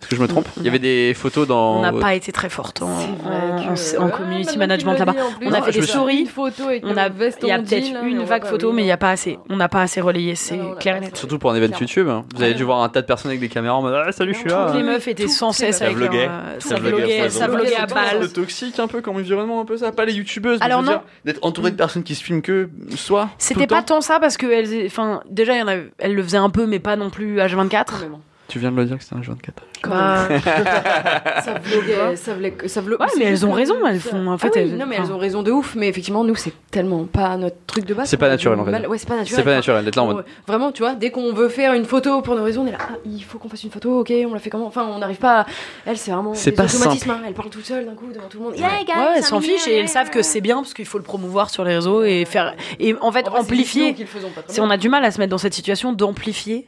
[0.00, 1.78] Est-ce que je me trompe Il y avait des photos dans.
[1.78, 4.92] On n'a pas été très forte en, C'est vrai en- que- en Ouais, community management
[4.92, 5.12] le là-bas.
[5.42, 7.08] On a fait des avec On a,
[7.42, 9.38] il y a peut-être une vague photo, mais il n'y a pas assez.
[9.48, 11.16] On n'a pas assez relayé, c'est Non, on a clair et net.
[11.16, 11.76] Surtout pour un événement.
[11.80, 12.08] YouTube.
[12.08, 12.24] hein.
[12.34, 14.34] Vous avez dû voir un tas de personnes avec des caméras en mode Ah, salut,
[14.34, 14.66] je suis là.
[14.66, 16.28] Toutes les meufs étaient sans c'est cesse avec Ça vloguait.
[16.58, 18.32] Ça vloguait ça vloguait à C'est Un peu balle.
[18.32, 21.00] toxique un peu comme environnement un peu ça pas les youtubeuses Alors non.
[21.24, 24.36] d'être entouré de personnes qui se filment que soi C'était le pas tant ça parce
[24.36, 25.54] que elles, enfin, déjà,
[25.98, 28.04] elles le faisaient un peu, mais pas non plus H24.
[28.48, 30.40] Tu viens de le dire que c'était un jeu 24 Quand Bah, même.
[31.44, 33.04] Ça vloguait, ça vloguait, ça vloguait.
[33.04, 35.12] Ouais, mais elles ont raison, elles font- en Ah fait, oui, elles- Non, mais elles
[35.12, 38.08] ont raison de ouf, mais effectivement, nous, c'est tellement pas notre truc de base.
[38.08, 38.70] C'est pas naturel, en fait.
[38.70, 39.36] mal- Ouais, c'est pas naturel.
[39.36, 41.84] c'est pas naturel d'être là en mode Vraiment, tu vois, dès qu'on veut faire une
[41.84, 44.12] photo pour nos raisons, on est là, ah, il faut qu'on fasse une photo, ok,
[44.28, 44.66] on la fait comment?
[44.66, 45.40] Enfin, on n'arrive pas.
[45.40, 45.46] à-
[45.84, 46.34] Elle, c'est vraiment.
[46.34, 47.20] C'est des pas automatismes, hein.
[47.26, 48.56] Elle parle toute seule d'un coup devant tout le monde.
[48.56, 50.98] Yeah, guys, Ouais, elles s'en fichent et elles savent que c'est bien parce qu'il faut
[50.98, 53.88] le promouvoir sur les réseaux et faire et en fait amplifier.
[53.88, 55.38] nous qui le faisons pas très Si on a du mal à se mettre dans
[55.38, 56.66] cette situation d'amplifier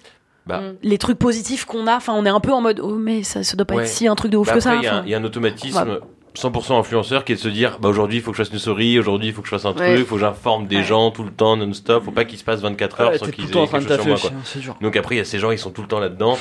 [0.48, 0.74] Bah, Mm.
[0.82, 3.42] les trucs positifs qu'on a, enfin on est un peu en mode oh mais ça,
[3.44, 3.82] ça doit pas Ouais.
[3.82, 4.76] être si un truc de ouf Bah que après, ça.
[4.76, 5.02] il y, a un- enfin.
[5.06, 5.98] il y a un automatisme
[6.34, 8.58] 100% influenceur qui est de se dire bah aujourd'hui il faut que je fasse une
[8.58, 9.98] story, aujourd'hui il faut que je fasse un truc, Ouais.
[9.98, 10.84] il faut que j'informe des Ouais.
[10.84, 13.44] gens tout le temps non-stop, faut pas qu'il se passe 24 heures Ouais, sans qu'ils
[13.44, 13.52] aient quelque de
[13.86, 14.16] chose sur moi.
[14.16, 14.76] Quoi.
[14.80, 16.38] Donc après il y a ces gens ils sont tout le temps là-dedans.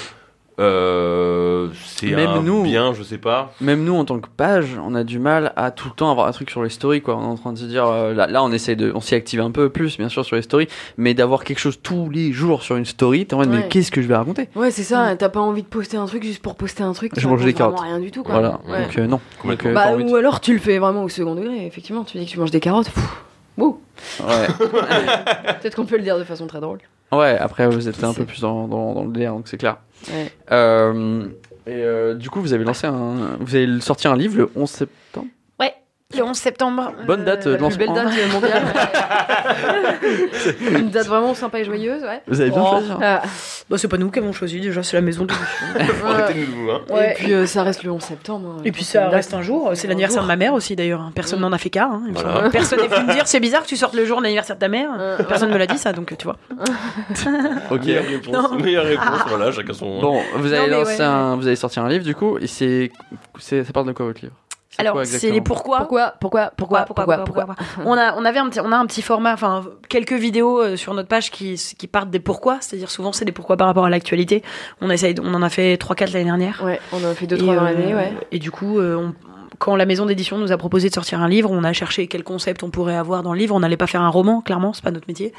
[0.60, 2.63] Euh, c'est Même un nous.
[2.63, 3.54] bien, je sais pas.
[3.62, 6.28] même nous en tant que page on a du mal à tout le temps avoir
[6.28, 8.26] un truc sur les stories quoi on est en train de se dire euh, là,
[8.28, 10.67] là on essaie de on s'y active un peu plus bien sûr sur les stories
[10.98, 13.91] mais d'avoir quelque chose tous les jours sur une story t'es en mode mais qu'est-ce
[13.91, 14.50] que je vais raconter?
[14.56, 17.12] Ouais, c'est ça, t'as pas envie de poster un truc juste pour poster un truc.
[17.15, 17.80] Je tu mange des carottes.
[17.80, 18.34] rien du tout, quoi.
[18.36, 18.84] voilà Ouais.
[18.86, 21.65] donc euh, non donc, euh, Bah, ou alors tu le fais vraiment au second degré,
[21.67, 22.04] effectivement.
[22.04, 22.89] Tu dis que tu manges des carottes.
[22.89, 23.24] pff,
[23.58, 23.80] Wouh.
[24.22, 24.48] ouais
[25.60, 26.80] Peut-être qu'on peut le dire de façon très drôle.
[27.12, 29.78] Ouais, après vous êtes un peu plus dans, dans, dans le délire, donc c'est clair.
[30.10, 30.32] Ouais.
[30.52, 31.28] Euh,
[31.65, 34.70] et euh, du coup, vous avez lancé un, vous avez sorti un livre le 11
[34.70, 35.28] septembre?
[36.15, 36.93] Le 11 septembre.
[37.06, 38.63] Bonne date de La plus belle date mondiale.
[40.72, 42.22] Une date vraiment sympa et joyeuse, ouais.
[42.28, 42.70] Vous avez bien Oh.
[42.70, 42.91] choisi.
[42.93, 43.00] hein.
[43.02, 43.22] Ah,
[43.70, 46.46] Bah c'est pas nous qui avons choisi déjà, c'est la maison de Faut arrêter de
[46.56, 46.80] nous, hein.
[47.04, 48.56] Et puis euh, ça reste le 11 septembre.
[48.58, 48.62] hein.
[48.63, 51.02] Et puis ça reste un jour, c'est l'anniversaire de ma mère aussi d'ailleurs.
[51.02, 51.12] hein.
[51.13, 51.41] Personne Mm.
[51.41, 51.89] n'en a fait cas.
[51.91, 52.50] hein, Voilà.
[52.52, 54.62] Personne n'est venu me dire c'est bizarre que tu sortes le jour de l'anniversaire de
[54.62, 54.89] ta mère.
[54.98, 56.38] Euh, Personne me l'a dit ça, donc tu vois.
[57.70, 57.84] Ok.
[57.84, 58.56] Meilleure réponse, Non.
[58.58, 60.00] meilleure réponse, voilà, chacun son.
[60.00, 62.91] Bon, vous lancé ouais, un, vous avez sorti un livre du coup, et c'est,
[63.39, 64.34] ça parle de quoi votre livre?
[64.80, 65.80] Alors c'est les pourquoi.
[65.80, 67.46] Pourquoi Pourquoi Pourquoi Pourquoi Pourquoi,
[67.86, 70.76] on a on avait un petit on a un petit format enfin quelques vidéos euh,
[70.76, 72.58] sur notre page qui qui partent des pourquoi.
[72.62, 74.44] C'est-à-dire souvent c'est des pourquoi par rapport à l'actualité.
[74.82, 76.62] On essaye on en a fait 3 4 l'année dernière.
[76.63, 78.13] Ouais, on en a fait deux Et, trois dans euh, l'année, ouais.
[78.32, 79.13] et du coup euh, on-
[79.60, 82.24] quand la maison d'édition nous a proposé de sortir un livre on a cherché quel
[82.24, 83.56] concept on pourrait avoir dans le livre.
[83.56, 85.34] On n'allait pas faire un roman clairement c'est pas notre métier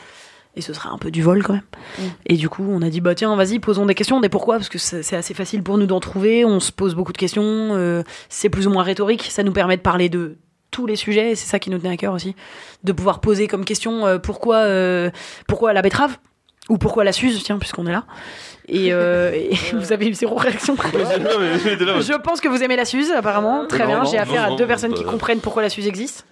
[0.58, 1.62] et ce serait un peu du vol quand même.
[1.98, 2.02] Mm.
[2.26, 4.68] Et du coup, on a dit bah tiens, vas-y, posons des questions, des pourquoi, parce
[4.68, 6.44] que c'est assez facile pour nous d'en trouver.
[6.44, 9.76] On se pose beaucoup de questions, euh, c'est plus ou moins rhétorique, ça nous permet
[9.76, 10.36] de parler de
[10.70, 12.34] tous les sujets, et c'est ça qui nous tenait à cœur aussi,
[12.84, 15.10] de pouvoir poser comme question euh, pourquoi euh,
[15.46, 16.18] pourquoi la betterave?
[16.68, 18.04] Ou pourquoi la Suze, tiens, puisqu'on est là.
[18.68, 20.76] Et, euh, et vous avez eu zéro réaction.
[20.84, 23.66] Je pense que vous aimez la Suze, apparemment.
[23.66, 24.04] Très Non, bien.
[24.04, 26.26] J'ai affaire non, à deux non, personnes qui comprennent pourquoi la Suze existe.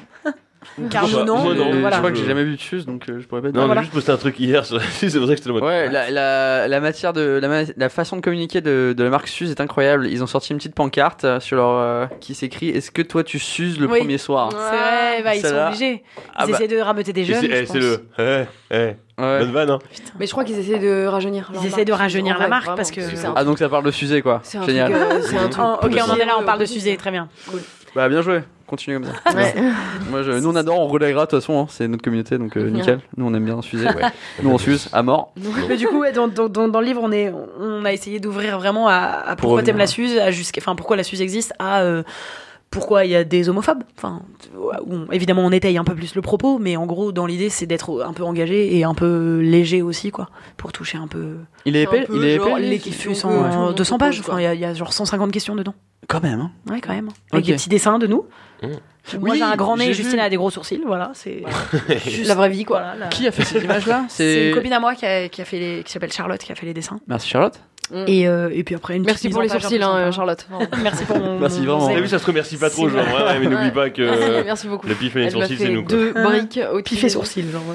[0.90, 1.36] Car Moi, nous, non.
[1.38, 1.96] moi, non, donc Euh, voilà.
[1.96, 3.58] Je crois que Je- j'ai jamais vu de chose, donc euh, je pourrais pas dire.
[3.60, 3.80] Non, Voilà.
[3.80, 5.62] j'ai juste posté un truc hier sur c'est vrai que c'était le mode.
[5.62, 9.08] Ouais, la, la, la matière de la, ma- la façon de communiquer de, de la
[9.10, 10.06] marque Suze est incroyable.
[10.06, 13.24] Ils ont sorti une petite pancarte euh, sur leur euh, qui s'écrit Est-ce que toi
[13.24, 13.98] tu suces le Oui.
[14.00, 14.50] premier soir?
[14.52, 16.02] C'est vrai, bah, ils sont obligés.
[16.16, 16.52] Ils Ah bah.
[16.52, 17.40] essaient de rameuter des jeunes.
[17.40, 18.04] c'est je eh, c'est le.
[18.18, 19.38] Eh, eh, Ouais.
[19.38, 19.78] Bonne vanne, hein.
[20.20, 21.50] Mais je crois qu'ils essaient de rajeunir.
[21.54, 21.84] Ils essaient marque.
[21.86, 23.00] de rajeunir la vrai, marque, vraiment, parce que-
[23.34, 24.40] Ah donc ça parle de sucer quoi.
[24.42, 24.90] C'est un Génial.
[24.92, 27.10] truc, euh, un truc Oh, ok, on en est là, on parle de sujet, très
[27.10, 27.26] bien.
[27.94, 28.42] Bah bien joué.
[28.66, 29.12] Continue comme ça.
[29.36, 29.54] Ouais.
[30.10, 31.60] Moi, je, nous on adore, on relayegra de toute façon.
[31.60, 33.00] hein, c'est notre communauté donc euh, nickel.
[33.16, 33.86] Nous on aime bien sucer.
[33.86, 34.02] Ouais.
[34.42, 35.32] Nous on suce à mort.
[35.68, 38.58] Mais du coup, ouais, dans, dans, dans, le livre, on, est, on a essayé d'ouvrir
[38.58, 41.52] vraiment à, à Pour pourquoi t'aimes la Suze, à jusqu'à, enfin, pourquoi la Suze existe,
[41.58, 42.02] à euh,
[42.70, 43.84] pourquoi il y a des homophobes.
[43.96, 44.22] Enfin,
[44.90, 47.66] on- évidemment, on étaye un peu plus le propos, mais en gros, dans l'idée, c'est
[47.66, 51.36] d'être un peu engagé et un peu léger aussi, quoi, pour toucher un peu.
[51.64, 52.06] Il est épais.
[52.12, 52.58] Il est épais.
[52.60, 54.20] les questions questions que tout le en monde 200 se pages.
[54.20, 55.74] Enfin, il y, y a genre 150 questions dedans.
[56.08, 56.40] Quand même.
[56.40, 56.50] hein.
[56.70, 57.08] Ouais, quand même.
[57.32, 57.48] Avec Ok.
[57.50, 58.26] des petits dessins de nous.
[58.62, 58.66] Mmh.
[59.20, 60.20] Moi, Oui, j'ai un grand nez, Justine vu.
[60.20, 61.12] a des gros sourcils, voilà.
[61.14, 61.42] C'est
[62.26, 62.80] La vraie vie, quoi.
[62.80, 65.28] voilà, la- Qui a fait cette image là C'est une copine à moi qui, a,
[65.28, 66.98] qui a fait les, qui s'appelle Charlotte, qui a fait les dessins.
[67.06, 67.60] Merci Charlotte.
[68.06, 70.10] Et, euh, et puis après, une Merci pour les sourcils, hein, sympa.
[70.10, 70.46] Charlotte.
[70.82, 71.38] Merci pour mon.
[71.38, 71.86] Merci vraiment.
[71.88, 73.04] T'as vu, ça se remercie pas trop, genre.
[73.04, 74.42] Ouais, mais n'oublie pas que.
[74.44, 74.86] Merci beaucoup.
[74.88, 75.82] Le pif et les sourcils, c'est nous.
[75.84, 75.96] quoi.
[75.96, 77.62] deux Hein briques au Pif et sourcils, genre.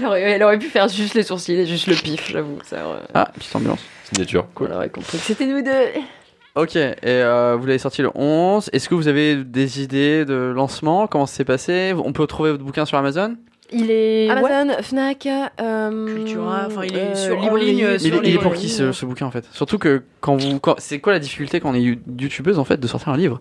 [0.00, 2.58] Elle aurait, elle aurait pu faire juste les sourcils et juste le pif, j'avoue.
[2.72, 3.80] Aurait- Ah petite ambiance.
[4.04, 4.46] Signature.
[4.60, 6.00] on aurait compris que c'était nous deux.
[6.54, 8.70] Ok, et euh, vous l'avez sorti le 11.
[8.72, 11.06] Est-ce que vous avez des idées de lancement?
[11.06, 11.94] Comment ça s'est passé?
[12.04, 13.34] On peut trouver votre bouquin sur Amazon?
[13.72, 14.28] Il est.
[14.30, 14.36] ouais.
[14.52, 18.28] Amazon, Fnac, euh, Cultura, enfin, il est euh, sur- libre ligne, Mais sur il, est-
[18.30, 19.46] il est pour qui ce, ce bouquin en fait?
[19.52, 20.58] Surtout que quand vous.
[20.60, 23.16] quand- c'est quoi la difficulté quand on est you- youtubeuse en fait de sortir un
[23.16, 23.40] livre?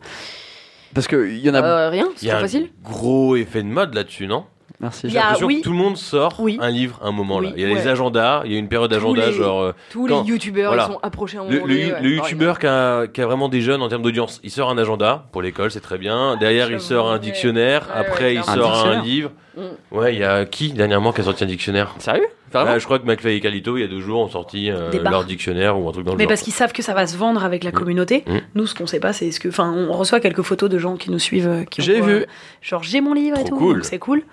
[0.94, 1.62] Parce qu'il y en a.
[1.64, 2.70] Euh, rien, Il c'est y a trop un facile.
[2.84, 4.46] gros effet de mode là-dessus, non?
[4.82, 5.08] Merci.
[5.08, 5.58] Il y J'ai a- l'impression oui.
[5.60, 6.58] que tout le monde sort Oui.
[6.62, 7.50] un livre à un moment là.
[7.50, 10.08] Oui, Il y a les agendas, il y a une période d'agenda genre euh, Tous
[10.08, 10.88] Quand- les youtubeurs voilà.
[10.90, 12.02] ils sont approchés à un le, moment le- donné, ouais.
[12.02, 14.40] le youtubeur qui a, qui a vraiment des jeunes en termes d'audience.
[14.44, 16.38] Il sort un agenda pour l'école, c'est très bien.
[16.38, 17.88] Derrière, il sort un dictionnaire.
[17.94, 19.32] Ouais, Après, ouais, il sort Un livre.
[19.58, 19.62] Mm.
[19.92, 21.94] Ouais, il y a qui dernièrement qui a sorti un dictionnaire?
[22.00, 22.24] Sérieux?
[22.54, 22.72] Vraiment?
[22.72, 24.90] Ah, Je crois que McFly et Calito, il y a deux jours, ont sorti euh,
[25.04, 26.30] leur dictionnaire ou un truc dans le Mais genre.
[26.30, 28.24] parce qu'ils savent que ça va se vendre avec la communauté.
[28.26, 28.38] Mm.
[28.56, 29.50] Nous, ce qu'on sait pas, c'est ce que.
[29.50, 31.48] Enfin, on reçoit quelques photos de gens qui nous suivent.
[31.48, 32.12] euh, qui J'ai vu.
[32.14, 32.26] euh,
[32.62, 33.56] Genre, j'ai mon livre et tout.
[33.58, 33.76] cool.
[33.76, 34.24] donc C'est cool.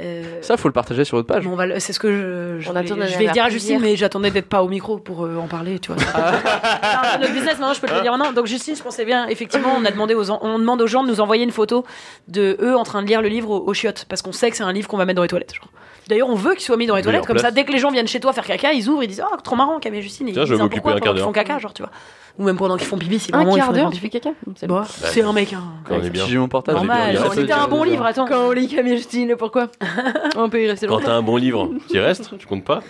[0.00, 1.44] Euh, Ça, faut le partager sur votre page.
[1.44, 3.78] bon, c'est ce que je, je, On voulais- attend je d'aller vais dire à Justine,
[3.80, 6.02] mais j'attendais d'être pas au micro pour euh, en parler, tu vois.
[6.14, 7.18] Ah.
[7.20, 8.32] Notre business, maintenant je peux te le dire maintenant.
[8.32, 11.08] Donc Justine, je pensais bien, effectivement, on a demandé aux, on demande aux gens de
[11.10, 11.84] nous envoyer une photo
[12.28, 14.56] de eux en train de lire le livre aux, aux chiottes, parce qu'on sait que
[14.56, 15.54] c'est un livre qu'on va mettre dans les toilettes.
[15.54, 15.68] genre.
[16.10, 17.90] D'ailleurs, on veut qu'il soit mis dans les toilettes, comme ça, dès que les gens
[17.90, 20.28] viennent chez toi faire caca, ils ouvrent, ils disent, oh, trop marrant, Camille Justine.
[20.28, 21.24] Et Tiens, ils je vais disent, m'occuper pourquoi un quart d'heure.
[21.24, 21.90] font caca, genre, tu vois.
[22.38, 24.30] Ou même pendant qu'ils font pipi, si un vraiment ils quart d'heure tu fais caca?
[24.56, 24.86] C'est Bon, bon.
[24.86, 25.62] c'est un mec, hein.
[25.86, 26.24] Quand on est bien.
[26.24, 26.80] Si j'ai mon portable.
[27.34, 28.26] C'était un bon livre, attends.
[28.26, 29.68] quand on lit Camille Justine pourquoi?
[30.36, 32.80] On peut y rester Quand t'as un bon livre, tu restes Tu comptes pas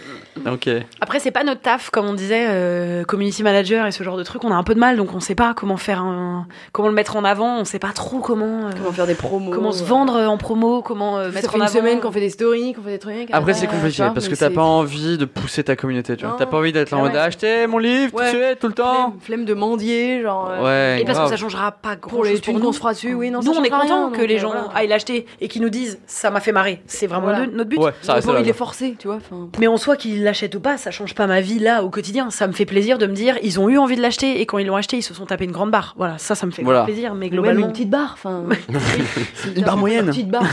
[0.46, 0.68] Ok.
[1.00, 4.22] Après, c'est pas notre taf, comme on disait, euh, community manager et ce genre de
[4.22, 4.44] truc.
[4.44, 6.94] On a un peu de mal, donc on sait pas comment faire un, comment le
[6.94, 7.58] mettre en avant.
[7.58, 10.36] On sait pas trop comment, euh, comment faire des promos comment se euh, vendre en
[10.38, 11.72] promo, comment mettre en une avant.
[11.72, 14.34] semaine qu'on fait des stories qu'on fait des trucs Après, c'est euh, compliqué parce que
[14.34, 16.36] t'as pas envie de pousser ta communauté, tu vois.
[16.38, 18.28] T'as pas envie d'être en Ah mode acheter mon livre tout de Ouais.
[18.48, 19.10] suite, tout le temps.
[19.20, 21.02] flemme, flemme de mendier genre euh, Ouais.
[21.02, 22.72] Et parce que ça changera pas grand chose pour nous.
[22.72, 25.26] se fera dessus oui non nous, on est content que les euh, gens aillent l'acheter
[25.40, 26.82] et qu'ils nous disent ça m'a fait marrer.
[26.86, 27.78] C'est vraiment notre but.
[27.80, 29.18] De les forcer tu vois
[29.58, 32.30] Mais en soi, qu'ils l'achètent ou pas, ça change pas ma vie là au quotidien.
[32.30, 34.58] Ça me fait plaisir de me dire, ils ont eu envie de l'acheter et quand
[34.58, 35.94] ils l'ont acheté, ils se sont tapés une grande barre.
[35.96, 37.14] Voilà, ça, ça me fait plaisir.
[37.14, 38.44] Mais globalement, une petite barre enfin
[39.56, 40.04] Une barre moyenne.
[40.06, 40.44] une petite barre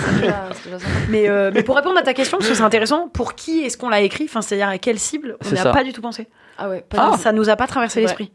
[1.10, 4.01] mais pour répondre à ta question, parce que c'est intéressant, pour qui est-ce qu'on l'a
[4.01, 4.25] écrit?
[4.25, 5.38] Enfin, c'est-à-dire à quelle cible?
[5.45, 6.27] On n'a pas du tout pensé.
[6.57, 7.17] ah ouais pas Ah.
[7.17, 8.31] Ça nous a pas traversé l'esprit.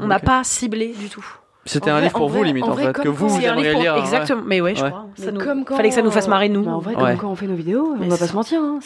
[0.00, 1.24] On n'a pas ciblé du tout.
[1.64, 3.38] C'était un vrai- livre pour vous vrai- limite en en vrai, fait que vous vous
[3.40, 3.96] aimeriez livre pour- lire.
[3.96, 4.42] Exactement.
[4.44, 4.90] Mais ouais, je Ouais.
[4.90, 5.06] crois.
[5.14, 6.62] Ça nous- comme quand Fallait que ça nous fasse marrer nous.
[6.64, 7.00] Bah, en vrai Ouais.
[7.12, 8.80] comme quand on fait nos vidéos Mais on va pas se mentir hein,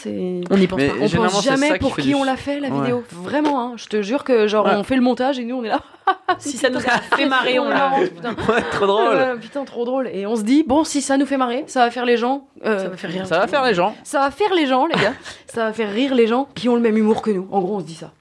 [0.50, 0.94] On n'y pense Mais pas.
[1.00, 2.80] on pense jamais pour qui du- on l'a fait la Ouais.
[2.80, 3.72] vidéo vraiment hein.
[3.76, 4.74] je te jure que genre Ouais.
[4.76, 5.80] on fait le montage et nous on est là
[6.38, 7.92] Si ça nous a fait marrer, on l'a.
[8.14, 9.38] putain Ouais, trop drôle.
[9.40, 10.08] Putain, trop drôle.
[10.12, 12.46] Et on se dit, bon, si ça nous fait marrer, ça va faire les gens.
[12.64, 13.26] euh, Ça va faire rire.
[13.26, 13.92] Ça va faire les gens.
[14.04, 15.14] ça va faire les gens, les gars.
[15.48, 17.48] ça va faire rire les gens qui ont le même humour que nous.
[17.50, 18.12] En gros, on se dit ça.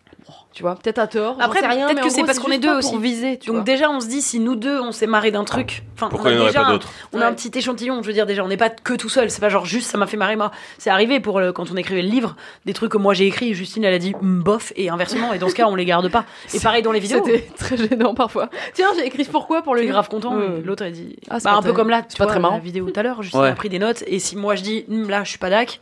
[0.56, 1.36] Tu vois, peut-être à tort.
[1.42, 2.98] Après, peut-être que c'est parce qu'on est deux aussi.
[2.98, 3.64] Viser, tu Donc vois.
[3.66, 5.84] déjà, on se dit, si nous deux, on s'est marré d'un truc.
[5.96, 8.14] Enfin, Pourquoi on a déjà pas un- d'autres On a un petit échantillon, je veux
[8.14, 9.30] dire déjà, on n'est pas que tout seul.
[9.30, 10.52] C'est pas genre juste ça m'a fait marrer moi.
[10.78, 13.54] C'est arrivé pour le- quand on écrivait le livre, des trucs que moi j'ai écrit,
[13.54, 15.34] Justine elle a dit Hum, bof et inversement.
[15.34, 16.24] Et dans ce cas, on les garde pas.
[16.54, 17.22] Et pareil dans les vidéos.
[17.26, 18.50] C'était très gênant parfois.
[18.74, 19.92] Tiens, j'ai écrit ce pourquoi pour le livre.
[19.92, 20.38] grave content.
[20.64, 21.18] L'autre a dit.
[21.30, 22.56] Ah, c'est bah, un peu comme là, tu c'est pas vois, très marrant.
[22.56, 23.22] la vidéo tout à l'heure.
[23.22, 24.06] Justine a pris des notes.
[24.08, 25.82] Et si moi je dis Hum, là, je suis pas dac.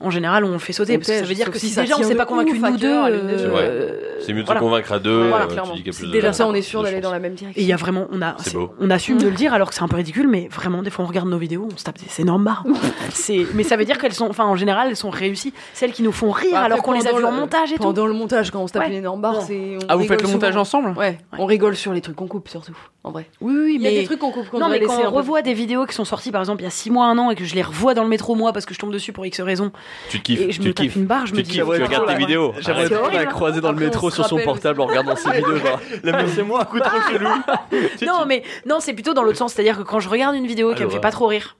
[0.00, 1.94] En général, on le fait sauter On parce que ça veut dire que si déjà
[1.94, 4.00] on tient s'est pas convaincu nous deux, euh, euh, Ouais.
[4.20, 4.60] C'est mieux de voilà.
[4.60, 5.28] se convaincre à deux.
[5.28, 5.74] Voilà, euh, tu clairement.
[5.74, 7.18] dis qu'il y a plus C'est de- déjà ça, on est sûr d'aller dans la
[7.18, 7.62] même Et direction.
[7.62, 8.74] il y a vraiment, on a, C'est c'est- beau.
[8.80, 11.04] on assume de le dire alors que c'est un peu ridicule, mais vraiment des fois
[11.04, 12.64] on regarde nos vidéos, on se tape des énormes barres.
[13.54, 15.52] mais ça veut dire qu'elles sont, enfin en général elles sont réussies.
[15.72, 17.82] Celles qui nous font rire Bah, alors qu'on les a vues en montage et tout.
[17.82, 19.78] Pendant le montage, quand on se tape une énorme barre, c'est.
[19.88, 20.90] Ah, vous faites le montage ensemble?
[20.98, 23.26] Ouais, on rigole sur les trucs qu'on coupe surtout, en vrai.
[23.40, 25.42] Oui, oui, Il y a mais des trucs qu'on coupe non, mais quand on revoit
[25.42, 27.36] des vidéos qui sont sorties par exemple il y a 6 mois, un an et
[27.36, 29.40] que je les revois dans le métro moi parce que je tombe dessus pour X
[29.40, 29.70] raison
[30.08, 30.96] Tu te kiffes, et je tu me tape kiffes.
[30.96, 31.52] une barre, je Tu me te dis.
[31.54, 32.18] kiffes, tu regardes tes ouais.
[32.18, 32.54] vidéos.
[32.60, 35.56] J'aimerais trop la croiser dans le métro sur son portable en regardant ses vidéos.
[36.02, 36.64] La c'est moi.
[36.66, 37.28] Coup trop chelou.
[38.06, 40.74] Non, mais non, c'est plutôt dans l'autre sens, c'est-à-dire que quand je regarde une vidéo
[40.74, 41.56] qui me fait pas trop rire,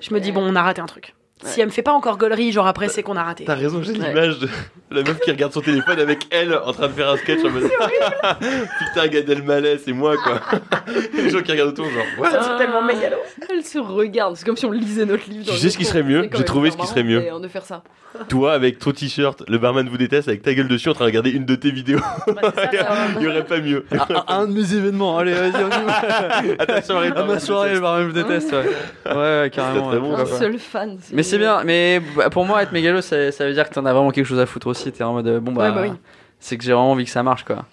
[0.00, 1.14] je me dis bon, on a raté un truc.
[1.44, 3.44] Si elle me fait pas encore gaulerie, genre après c'est qu'on a raté.
[3.44, 4.08] T'as raison, j'ai Ouais.
[4.08, 4.48] l'image de
[4.90, 7.50] la meuf qui regarde son téléphone avec elle en train de faire un sketch en
[7.50, 7.64] mode
[8.40, 10.40] Putain, Gad Elmaleh, c'est moi quoi.
[11.14, 12.28] Les gens qui regardent autour, genre What?
[12.30, 13.16] C'est tellement mégalo.
[13.50, 15.46] Elle se regarde, c'est comme si on lisait notre livre.
[15.50, 17.22] Tu sais ce qui serait mieux J'ai trouvé ce qui serait mieux.
[17.42, 17.82] De faire ça.
[18.28, 21.10] Toi avec ton t-shirt, le barman vous déteste avec ta gueule dessus en train de
[21.10, 21.98] regarder une de tes vidéos.
[23.16, 23.84] Il y aurait pas mieux.
[23.90, 26.02] Un, un- un de mes événements, allez, vas-y, on y va.
[26.58, 29.14] À ta soirée, À ma soirée, le barman, je déteste, ouais.
[29.16, 29.90] Ouais, carrément.
[30.18, 30.98] Un seul fan.
[31.12, 33.86] Mais c'est bien, mais bah, pour moi, être mégalo, ça, ça veut dire que t'en
[33.86, 34.92] as vraiment quelque chose à foutre aussi.
[34.92, 35.92] T'es en mode, euh, bon bah, Ouais, bah oui.
[36.38, 37.64] c'est que j'ai vraiment envie que ça marche, quoi.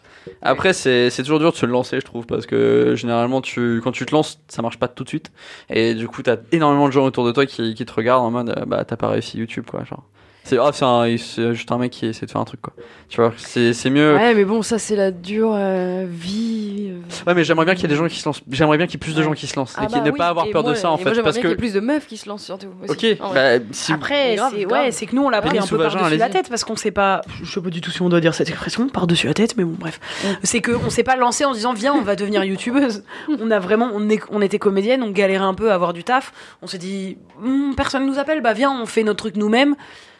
[0.41, 3.91] Après, c'est c'est toujours dur de se lancer, je trouve, parce que généralement, tu, quand
[3.91, 5.31] tu te lances, ça marche pas tout de suite.
[5.69, 8.31] Et du coup, t'as énormément de gens autour de toi qui, qui te regardent en
[8.31, 9.83] mode, euh, bah, t'as pas réussi YouTube, quoi.
[9.83, 10.03] Genre,
[10.43, 12.73] c'est un- juste un mec qui essaie de faire un truc, quoi.
[13.07, 14.13] Tu vois, c'est c'est mieux.
[14.15, 16.91] Ouais, Ouais, mais bon, ça, c'est la dure euh, vie.
[17.27, 17.33] euh.
[17.33, 18.41] mais j'aimerais bien qu'il y ait des gens qui se lancent.
[18.51, 19.25] J'aimerais bien qu'il y ait plus de Ouais.
[19.25, 20.71] gens qui se lancent Ah et qui bah ne oui, pas avoir et peur moi-
[20.71, 21.59] de ça, en et moi, fait, j'aimerais parce bien qu'il y ait que.
[21.59, 22.67] plus de meufs qui se lancent surtout.
[22.87, 23.13] aussi.
[23.17, 23.93] Ok, bah, si.
[23.93, 26.75] Après, c'est ouais, que nous on l'a pris un peu par-dessus la tête parce qu'on
[26.75, 27.21] sait pas.
[27.43, 29.63] Je sais pas du tout si on doit dire cette expression par-dessus la tête, mais
[29.63, 29.99] bon, bref.
[30.43, 33.03] C'est que on s'est pas lancé en se disant viens, on va devenir youtubeuse.
[33.39, 36.03] On a vraiment, on, est, on était comédienne, on galérait un peu à avoir du
[36.03, 36.31] taf.
[36.61, 39.75] On s'est dit Hum, personne nous appelle, bah viens, on fait notre truc nous-mêmes.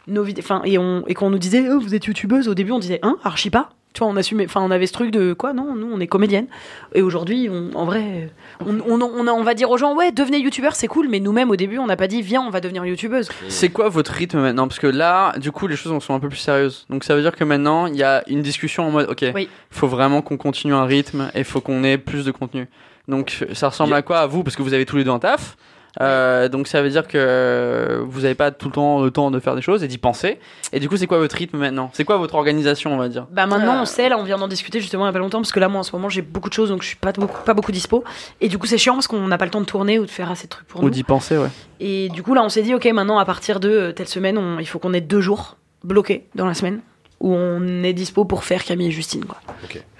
[0.09, 2.53] Nos vidéos, enfin, et, on, et quand on nous disait oh, vous êtes youtubeuse, au
[2.55, 3.69] début on disait hein, archi pas.
[3.91, 6.05] Tu vois, on assumait, enfin, on avait ce truc de quoi Non, nous, on est
[6.05, 6.45] comédienne.
[6.93, 8.29] Et aujourd'hui, on- en vrai,
[8.63, 11.07] on, on, on, a- on va dire aux gens, ouais, devenez youtubeur, c'est cool.
[11.09, 13.29] Mais nous-mêmes, au début, on n'a pas dit, viens, on va devenir youtubeuse.
[13.47, 14.67] C'est quoi votre rythme maintenant?
[14.67, 16.85] Parce que là, du coup, les choses sont un peu plus sérieuses.
[16.91, 19.49] Donc ça veut dire que maintenant, il y a une discussion en mode, ok, Oui.
[19.71, 22.67] faut vraiment qu'on continue un rythme et faut qu'on ait plus de contenu.
[23.07, 24.43] Donc ça ressemble à quoi à vous?
[24.43, 25.57] Parce que vous avez tous les deux un taf.
[26.01, 29.39] Euh, donc ça veut dire que vous n'avez pas tout le temps le temps de
[29.39, 30.39] faire des choses et d'y penser.
[30.71, 31.89] Et du coup, c'est quoi votre rythme maintenant?
[31.93, 33.25] C'est quoi votre organisation, on va dire?
[33.31, 33.81] Bah maintenant Ah.
[33.81, 35.59] on sait, là on vient d'en discuter justement il y a pas longtemps parce que
[35.59, 37.53] là moi en ce moment j'ai beaucoup de choses donc je suis pas beaucoup, pas
[37.53, 38.03] beaucoup dispo
[38.41, 40.11] et du coup c'est chiant parce qu'on n'a pas le temps de tourner ou de
[40.11, 40.89] faire assez de trucs pour Ou nous.
[40.89, 41.49] d'y penser, ouais.
[41.79, 44.37] Et du coup là on s'est dit ok maintenant à partir de euh, telle semaine
[44.37, 46.81] on- il faut qu'on ait deux jours bloqués dans la semaine
[47.19, 49.37] où on est dispo pour faire Camille et Justine quoi.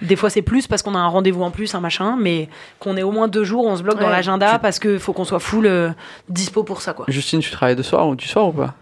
[0.02, 2.48] Des fois c'est plus parce qu'on a un rendez-vous en plus un machin mais
[2.78, 5.24] qu'on ait au moins deux jours on se bloque dans l'agenda parce que faut qu'on
[5.24, 5.90] soit full euh,
[6.28, 7.04] dispo pour ça quoi.
[7.08, 8.74] Justine, tu travailles de soir ou du soir ou pas?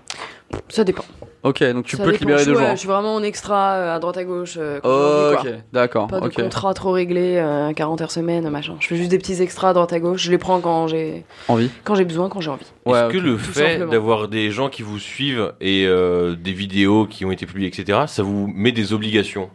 [0.69, 1.05] Ça dépend.
[1.45, 2.61] Ok, donc tu Ça peux te libérer jours.
[2.73, 4.57] Je suis vraiment en extra euh, à droite à gauche.
[4.59, 6.09] euh, envie, ok, d'accord.
[6.09, 8.75] Pas de contrat trop réglé, euh, 40 heures semaine, machin.
[8.81, 10.23] Je fais juste des petits extras à droite à gauche.
[10.23, 12.67] Je les prends quand j'ai Envie quand j'ai besoin, quand j'ai envie.
[12.87, 13.93] Ouais, Est-ce que le tout fait simplement.
[13.93, 18.01] d'avoir des gens qui vous suivent et euh, des vidéos qui ont été publiées, etc.,
[18.07, 19.49] ça vous met des obligations?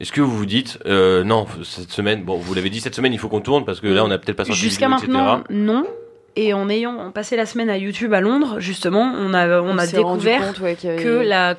[0.00, 3.12] Est-ce que vous vous dites, euh, non, cette semaine, bon, vous l'avez dit, cette semaine,
[3.12, 4.98] il faut qu'on tourne parce que là, on a peut-être pas sorti de Jusqu'à vidéo,
[5.04, 5.12] etc.
[5.12, 5.84] maintenant, non.
[6.36, 9.86] Et en ayant passé la semaine à YouTube à Londres, justement, on a, on a
[9.86, 11.56] découvert compte, ouais, qu'il y avait- que la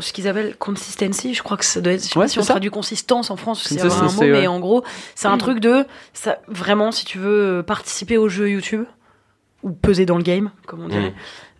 [0.00, 2.38] ce qu'ils appellent consistency, je crois que ça doit être, je sais Ouais, pas si
[2.38, 2.54] on ça.
[2.54, 4.46] traduit consistance en France, c'est un mot, mais ouais.
[4.46, 4.82] en gros,
[5.14, 5.40] c'est un Mm.
[5.40, 8.84] truc de, ça, vraiment, si tu veux participer au jeu YouTube,
[9.62, 11.14] ou peser dans le game, comme on dirait, Mm.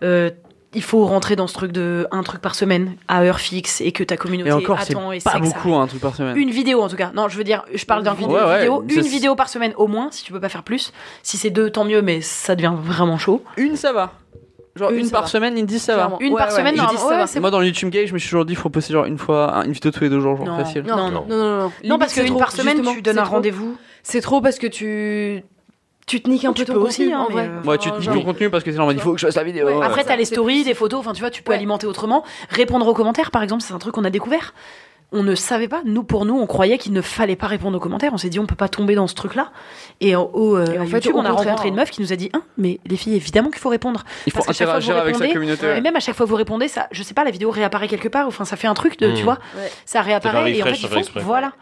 [0.05, 0.31] euh,
[0.75, 3.93] il faut rentrer dans ce truc de un truc par semaine, à heure fixe, et
[3.93, 6.37] que ta communauté Et encore, c'est attend et pas beaucoup, un truc par semaine.
[6.37, 7.11] une vidéo en tout cas.
[7.15, 8.37] Non, je veux dire, je parle d'un vidéo.
[8.37, 10.93] Ouais, une vidéo par semaine au moins, si tu peux pas faire plus.
[11.23, 13.43] Si c'est deux, tant mieux, mais ça devient vraiment chaud.
[13.57, 14.13] Une, ça va.
[14.77, 15.29] Genre Une, par va.
[15.29, 16.17] semaine, ils disent ça va.
[16.19, 17.27] Une Ouais, par ouais, semaine, ils normalement, disent ça ouais, va.
[17.29, 19.05] c'est Moi, dans le YouTube Game, je me suis toujours dit, il faut poster genre
[19.05, 20.57] une fois, un- une vidéo tous les deux jours, genre Non.
[20.59, 20.83] facile.
[20.83, 21.25] Non, Non, non.
[21.29, 21.73] non, non, non.
[21.85, 23.77] Non, parce qu'une par semaine, tu donnes un rendez-vous.
[24.03, 25.45] C'est trop parce que tu
[26.07, 27.49] tu te niques un peu ton aussi, contenu, hein, en vrai.
[27.49, 29.27] euh, Ouais, tu te Genre, ton contenu parce que c'est genre, il faut que je
[29.27, 29.67] fasse la vidéo.
[29.67, 29.85] Ouais.
[29.85, 31.57] Après, t'as les stories, des photos, enfin, tu vois, tu peux Ouais.
[31.57, 32.25] alimenter autrement.
[32.51, 34.53] Répondre aux commentaires, par exemple, c'est un truc qu'on a découvert.
[35.17, 37.81] On ne savait pas, nous, pour nous, on croyait qu'il ne fallait pas répondre aux
[37.81, 38.11] commentaires.
[38.13, 39.53] On s'est dit, on peut pas tomber dans ce truc-là.
[40.01, 42.13] Et au, au, euh, Et en fait, YouTube, on a rencontré une meuf qui nous
[42.13, 44.03] a dit, hein, mais les filles, évidemment qu'il faut répondre.
[44.27, 45.67] il faut parce interagir avec sa communauté.
[45.77, 47.87] Et même à chaque fois que vous répondez, ça, je sais pas, la vidéo réapparaît
[47.87, 48.27] quelque part.
[48.27, 49.71] Enfin, ça fait un truc de, tu vois, Ouais.
[49.85, 50.53] ça réapparaît.
[50.53, 51.53] Et en fait, voilà.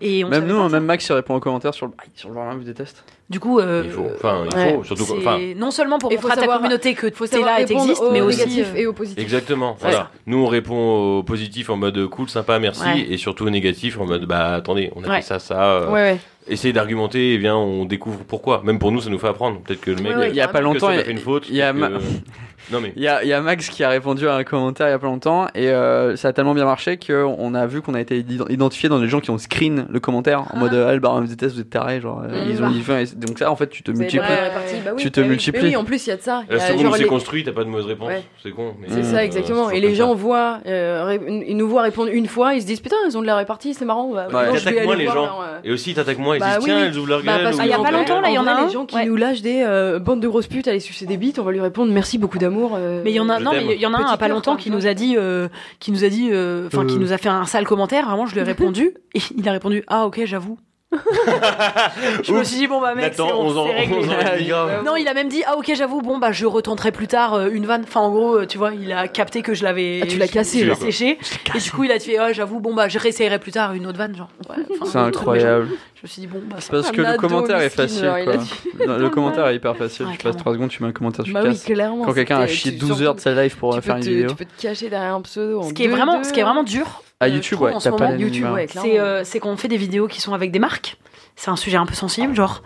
[0.00, 2.04] Et on Même nous, pas hein, même Max, il répond aux commentaires sur le, Ah,
[2.14, 3.04] sur le vous déteste.
[3.30, 6.32] Du coup, euh, Il faut, enfin, il ouais, faut, surtout, enfin, non seulement pour montrer
[6.32, 8.72] à ta communauté que Faut t'es savoir là et répondre t'existes, aux mais aussi négatifs
[8.74, 9.22] euh, et aux positifs.
[9.22, 9.76] Exactement.
[9.80, 10.10] Voilà.
[10.26, 13.06] Nous, on répond au positif en mode cool, sympa, merci, Ouais.
[13.08, 15.16] et surtout au négatif en mode bah attendez, on a Ouais.
[15.16, 15.62] fait ça, ça.
[15.64, 16.18] euh, Ouais, ouais.
[16.48, 18.62] Essayez d'argumenter, et bien on découvre pourquoi.
[18.64, 19.60] Même pour nous, ça nous fait apprendre.
[19.60, 21.18] Peut-être que le mec, Il y a pas peut-être que longtemps, il a fait une
[21.18, 21.46] faute.
[21.48, 21.94] il y a ma- que-
[22.70, 22.92] Non mais.
[22.96, 24.94] Il y a, il y a Max qui a répondu à un commentaire il y
[24.94, 28.00] a pas longtemps et euh, ça a tellement bien marché qu'on a vu qu'on a
[28.00, 31.00] été ident- identifié dans les gens qui ont screen le commentaire en mode ah, le
[31.00, 32.50] baron vous êtes vous êtes tarés genre euh, Mm.
[32.50, 34.20] ils ont dit c'est- donc ça en fait tu te multiplies
[34.84, 35.02] bah oui.
[35.02, 35.30] Tu te Bah oui.
[35.30, 35.62] multiplies.
[35.62, 36.42] Mais oui, en plus, il y a de ça.
[36.50, 38.08] Il La seconde c'est les- construit, t'as pas de mauvaise réponse.
[38.08, 38.22] Ouais.
[38.42, 38.74] C'est con.
[38.88, 39.04] C'est Mm.
[39.04, 39.70] ça, euh, exactement.
[39.70, 40.14] Et les gens ça.
[40.14, 43.20] voient, euh, ré- ils nous voient répondre une fois, ils se disent putain, ils ont
[43.22, 44.10] de la répartie, c'est marrant.
[44.12, 45.24] Bah, Ils moins aller les gens.
[45.42, 47.50] euh, Et aussi, t'attaques moins, ils Bah disent tiens, elles ouvrent leur gueule.
[47.60, 49.42] ils y a pas longtemps, là, il y en a les gens qui nous lâchent
[49.42, 52.18] des euh, bandes de grosses putes, allez sucer des bites, on va lui répondre merci
[52.18, 52.51] beaucoup d'amour.
[52.74, 53.66] Euh, Mais il y en a, non, t'aime.
[53.66, 54.80] mais il y en a un à pas longtemps quoi, qui tu vois.
[54.80, 55.48] nous a dit, euh,
[55.80, 56.98] qui nous a dit, euh, enfin, qui Euh.
[56.98, 58.06] nous a fait un sale commentaire.
[58.06, 60.58] Vraiment, je lui ai répondu et il a répondu, ah ok, j'avoue.
[62.22, 63.96] je me suis dit bon bah mec, c'est Nathan, bon, 11 ans, c'est réglé.
[63.96, 64.48] 11 ans et demi.
[64.48, 64.84] Grave.
[64.84, 67.48] Non, il a même dit ah ok, j'avoue, bon bah je retenterai plus tard euh,
[67.50, 67.82] une vanne.
[67.84, 70.00] Enfin en gros, euh, tu vois, il a capté que je l'avais.
[70.02, 70.78] Ah, tu l'as cassé, je l'ai genre.
[70.78, 71.18] séché.
[71.54, 73.86] Et du coup, il a fait ouais, j'avoue, bon bah je réessayerai plus tard une
[73.86, 74.28] autre vanne, genre.
[74.50, 75.68] Ouais, c'est incroyable.
[76.02, 78.36] Je me suis dit bon bah parce que le commentaire est facile quoi.
[78.36, 78.52] dit.
[78.88, 80.40] Non, le commentaire est hyper facile Ouais, tu passes clairement.
[80.40, 82.04] 3 secondes tu mets un commentaire tu Bah oui, casses clairement.
[82.04, 84.02] quand quelqu'un a c'était- chié tu- 12 surtout, heures de sa life pour faire une
[84.02, 85.60] te- vidéo Tu peux te cacher derrière un pseudo.
[85.60, 87.02] en Ce qui est deux- vraiment, deux- ce qui est vraiment dur.
[87.20, 88.46] à euh, YouTube ouais t'as pas YouTube.
[88.68, 90.96] C'est euh, c'est qu'on fait des vidéos qui sont avec des marques.
[91.36, 92.62] C'est un sujet un peu sensible, genre.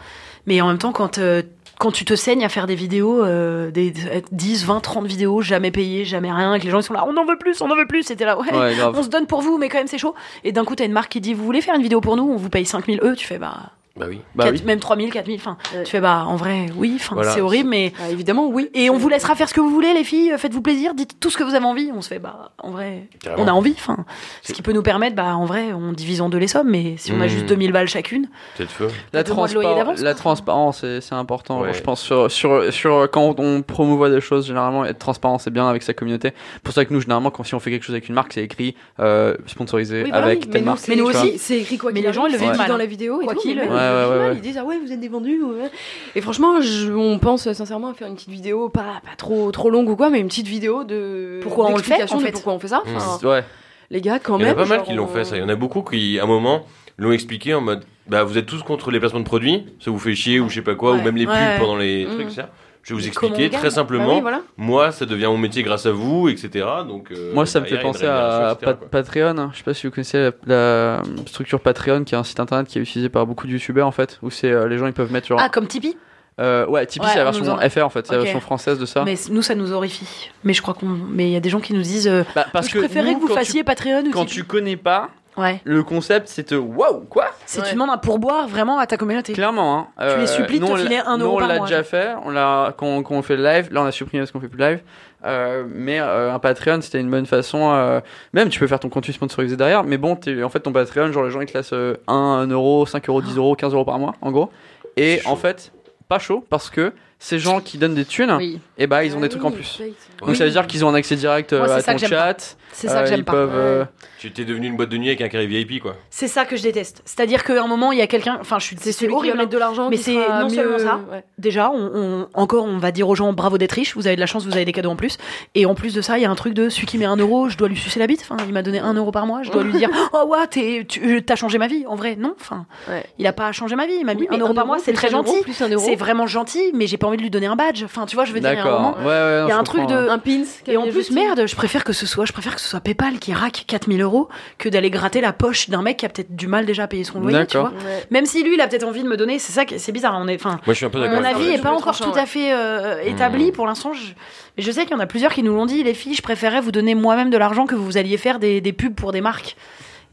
[0.46, 1.42] Mais en même temps, quand, euh,
[1.78, 3.92] quand tu te saignes à faire des vidéos, euh, des
[4.32, 7.04] 10, 20, 30 vidéos, jamais payées, jamais rien, et que les gens ils sont là,
[7.06, 8.46] on en veut plus, on en veut plus, c'était là, ouais.
[8.94, 10.14] On se donne pour vous, mais quand même c'est chaud.
[10.44, 12.24] Et d'un coup, t'as une marque qui dit, vous voulez faire une vidéo pour nous,
[12.24, 14.20] on vous paye 5000 E, tu fais bah, Bah oui.
[14.34, 15.82] bah quatre- oui même 3000, 4000, enfin, Ouais.
[15.84, 17.30] tu fais bah, en vrai, oui, enfin, Voilà.
[17.30, 17.92] c'est horrible, mais.
[17.98, 18.68] Bah, évidemment, oui.
[18.74, 21.30] Et on vous laissera faire ce que vous voulez, les filles, faites-vous plaisir, dites tout
[21.30, 21.90] ce que vous avez envie.
[21.94, 23.44] On se fait, bah, en vrai, Carrément.
[23.44, 24.04] on a envie, enfin.
[24.42, 26.68] Ce C'est- qui peut nous permettre, bah, en vrai, on divise en deux les sommes,
[26.70, 28.28] mais si on a juste 2000 balles chacune,
[28.68, 28.88] feu.
[29.12, 31.72] la, transpar- transparence c'est c'est important Ouais.
[31.72, 35.68] je pense sur, sur, sur quand on promouvoit des choses généralement être transparent c'est bien
[35.68, 36.32] avec sa communauté
[36.62, 38.42] pour ça que nous généralement quand si on fait quelque chose avec une marque c'est
[38.42, 41.38] écrit euh, sponsorisé Oui, avec oui, telle nous, marque c'est Mais nous aussi.
[41.38, 43.34] c'est écrit quoi Mais les gens, ils le c'est mal, dans la vidéo et Quoi
[43.34, 43.54] tout, mais
[43.94, 44.08] ouais.
[44.10, 45.70] même, Ouais, ils ouais, disent ah ouais vous êtes des vendus ouais.
[46.14, 49.70] Et franchement, je- on pense sincèrement à faire une petite vidéo, pas, pas trop trop
[49.70, 52.58] longue ou quoi, mais une petite vidéo de Pourquoi on le fait, en pourquoi on
[52.58, 52.82] fait ça.
[52.86, 52.96] Mmh.
[52.96, 53.44] Enfin, ouais
[53.90, 54.58] les gars, quand Il y en même.
[54.58, 55.36] a pas mal qui l'ont on- fait, ça.
[55.36, 56.64] Il y en a beaucoup qui, à un moment,
[56.98, 59.98] l'ont expliqué en mode bah, vous êtes tous contre les placements de produits, ça vous
[59.98, 61.00] fait chier ou je sais pas quoi, Ouais.
[61.00, 62.14] ou même les pubs pendant les Mhm.
[62.14, 62.50] trucs, ça.
[62.88, 64.14] Je vais vous expliquer très Bah simplement.
[64.14, 64.42] oui, voilà.
[64.56, 66.64] Moi, ça devient mon métier grâce à vous, etc.
[66.86, 68.88] Donc, euh, Moi, ça me fait penser à Pat- quoi.
[68.88, 69.36] Patreon.
[69.38, 69.50] hein.
[69.52, 72.68] Je sais pas si vous connaissez la, la structure Patreon, qui est un site internet
[72.68, 74.92] qui est utilisé par beaucoup de youtubeurs en fait, où c'est euh, les gens ils
[74.92, 75.40] peuvent mettre genre.
[75.42, 75.96] Ah, comme Tipeee?
[76.38, 78.40] Euh, ouais, Tipeee Ouais, c'est la on version en- FR en fait, c'est la version
[78.40, 79.02] française de ça.
[79.04, 80.30] Mais nous, ça nous horrifie.
[80.44, 80.86] Mais je crois qu'on.
[80.86, 82.06] Mais il y a des gens qui nous disent.
[82.06, 84.34] euh, Bah, parce je que préférais nous, que vous tu- fassiez Patreon ou quand Tipeee.
[84.42, 85.60] tu connais pas, Ouais.
[85.64, 87.66] le concept c'est te waouh quoi C'est Ouais.
[87.68, 89.32] tu demandes un pourboire vraiment à ta communauté.
[89.32, 90.08] Clairement, hein.
[90.14, 91.58] Tu les supplies de nous, te on l'a- filer un nous, euro on par l'a
[91.60, 92.10] déjà fait.
[92.24, 93.68] On l'a quand, quand on fait le live.
[93.72, 94.80] Là, on a supprimé parce qu'on fait plus de live.
[95.24, 97.70] Euh, mais euh, un Patreon, c'était une bonne façon.
[97.72, 98.00] euh,
[98.32, 99.82] même, tu peux faire ton contenu sponsorisé derrière.
[99.84, 102.46] Mais bon, t'es- en fait, ton Patreon, genre les gens ils te laissent euh, 1
[102.48, 104.50] euro, 5 euros, 10 euros, 15 euros par mois, en gros.
[104.96, 105.72] Et en fait,
[106.08, 108.60] pas chaud parce que ces gens qui donnent des thunes, Oui.
[108.78, 109.80] et bah ils ont Ah des trucs en plus.
[110.20, 112.56] Donc ça veut dire qu'ils ont un accès direct euh, Moi, à ton chat.
[112.78, 113.32] C'est ça que Euh, j'aime pas.
[113.32, 113.84] peuvent, euh,
[114.18, 115.94] Tu t'es devenu une boîte de nuit avec un carré VIP, quoi.
[116.10, 117.00] C'est ça que je déteste.
[117.06, 118.36] C'est-à-dire qu'à un moment, il y a quelqu'un.
[118.40, 118.76] Enfin, je suis.
[118.78, 119.88] C'est celui qui horrible va de mettre de l'argent.
[119.88, 121.00] Mais qui c'est non mieux- seulement ça.
[121.10, 121.24] ouais.
[121.38, 124.20] Déjà, on, on- encore, on va dire aux gens bravo d'être riche, vous avez de
[124.20, 125.16] la chance, vous avez des cadeaux en plus.
[125.54, 127.16] Et en plus de ça, il y a un truc de celui qui met un
[127.16, 128.20] euro, je dois lui sucer la bite.
[128.28, 130.46] Enfin, il m'a donné un euro par mois, je dois lui dire Oh, ouais,
[130.86, 131.84] tu t'as changé ma vie.
[131.86, 132.34] En vrai, non.
[132.38, 133.04] Enfin, Ouais.
[133.18, 133.94] il a pas changé ma vie.
[134.00, 135.32] Il m'a mis Oui, mais un euro par mois, c'est très gentil.
[135.78, 137.82] C'est vraiment gentil, mais j'ai pas envie de lui donner un badge.
[137.84, 140.06] Enfin, tu vois, je veux dire, il y a un truc de- hein.
[140.10, 140.42] un pins.
[140.66, 143.18] Et en plus, merde, je préfère que ce soit, je préfère que ce soit PayPal
[143.18, 146.46] qui raque 4000 euros que d'aller gratter la poche d'un mec qui a peut-être du
[146.48, 147.70] mal déjà à payer son loyer, tu D'accord.
[147.70, 147.80] vois.
[148.10, 150.18] Même si lui, il a peut-être envie de me donner, c'est ça, qui- c'est bizarre.
[150.20, 151.62] On est, enfin, Moi, je suis un peu d'accord mon avis est là-dessus.
[151.62, 153.52] pas encore tout à fait euh, établi Mmh.
[153.52, 153.92] pour l'instant.
[153.92, 154.12] Je...
[154.56, 156.22] Mais je sais qu'il y en a plusieurs qui nous l'ont dit, les filles, je
[156.22, 159.20] préférais vous donner moi-même de l'argent que vous alliez faire des, des pubs pour des
[159.20, 159.56] marques.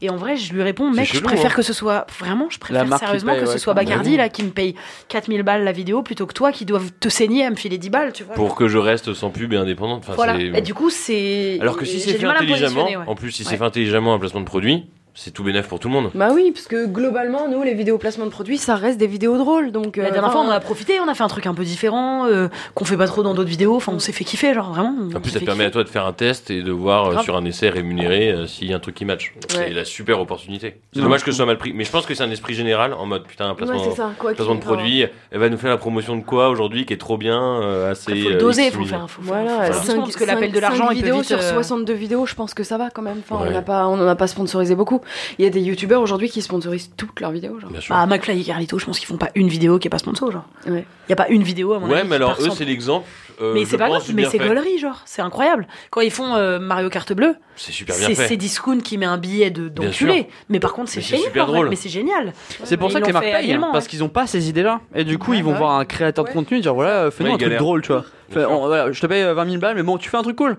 [0.04, 1.54] Et en vrai, je lui réponds, mec, je préfère hein.
[1.54, 3.72] que ce soit vraiment, je préfère sérieusement paye, que ce soit.
[3.72, 4.74] Bacardi là qui me paye
[5.08, 7.88] 4000 balles la vidéo plutôt que toi qui dois te saigner à me filer 10
[7.88, 8.34] balles, tu vois.
[8.34, 10.02] Pour que je reste sans pub et indépendante.
[10.06, 10.36] Enfin, voilà.
[10.38, 11.56] Et du coup, c'est.
[11.58, 12.96] Alors que si c'est fait intelligemment, ouais.
[13.06, 13.50] en plus, si Ouais.
[13.50, 14.84] c'est fait intelligemment un placement de produit,
[15.16, 16.10] c'est tout bénef pour tout le monde.
[16.14, 19.38] Bah oui, parce que globalement, nous, les vidéos placement de produits, ça reste des vidéos
[19.38, 19.70] drôles.
[19.70, 21.54] Donc, La euh, dernière fois, on en a profité, on a fait un truc un
[21.54, 23.76] peu différent, euh, qu'on fait pas trop dans d'autres vidéos.
[23.76, 24.92] Enfin, on s'est fait kiffer, genre vraiment.
[25.16, 27.18] En plus, ça te permet à toi de faire un test et de voir euh,
[27.22, 29.32] sur un essai rémunéré euh, s'il y a un truc qui match.
[29.36, 29.66] Ouais.
[29.68, 30.78] C'est la super opportunité.
[30.92, 31.04] C'est Non.
[31.06, 31.72] dommage que ce soit mal pris.
[31.72, 33.96] Mais je pense que c'est un esprit général en mode putain, un placement, ouais, c'est
[33.96, 34.10] ça.
[34.18, 36.96] Quoi placement de produit, elle va nous faire la promotion de quoi aujourd'hui qui est
[36.98, 38.20] trop bien, euh, assez.
[38.20, 39.08] Faut euh, doser, faut faire.
[39.08, 41.52] Faut Voilà, faire, faut faire doucement, cinq- parce que l'appel de l'argent, vidéos sur euh,
[41.52, 43.18] 62 vidéos, je pense que ça va quand même.
[43.28, 45.00] Enfin, on n'a pas, on en a pas sponsorisé beaucoup.
[45.38, 47.70] Il y a des youtubeurs aujourd'hui qui sponsorisent toutes leurs vidéos, genre.
[47.70, 47.94] Bien sûr.
[47.94, 50.30] Bah, McFly et Carlito, je pense qu'ils font pas une vidéo qui est pas sponsor,
[50.32, 50.44] genre.
[50.66, 50.84] Ouais.
[51.08, 52.08] Y a pas une vidéo à mon ouais, avis.
[52.08, 53.06] mais qui alors eux, c'est l'exemple.
[53.40, 55.02] euh, Mais c'est pas grave, mais c'est gaulerie, genre.
[55.04, 55.66] C'est incroyable.
[55.90, 58.28] Quand ils font euh, Mario Carte Bleue, C'est super bien c'est fait.
[58.28, 60.28] c'est Discount qui met un billet de d'enculé.
[60.48, 61.68] Mais par contre, c'est Mais super drôle.
[61.68, 62.32] Mais c'est génial.
[62.64, 63.90] C'est pour ça que les marques payent, parce ouais.
[63.90, 64.80] qu'ils ont pas ces idées-là.
[64.94, 66.34] Et du coup, Ouais, ils vont voir un créateur de Ouais.
[66.34, 68.04] contenu et dire voilà, fais-nous Ouais, un truc drôle, tu vois.
[68.30, 68.50] Bien Fais- sûr.
[68.50, 70.36] on- voilà, je te paye euh, 20 000 balles, mais bon, tu fais un truc
[70.36, 70.56] cool.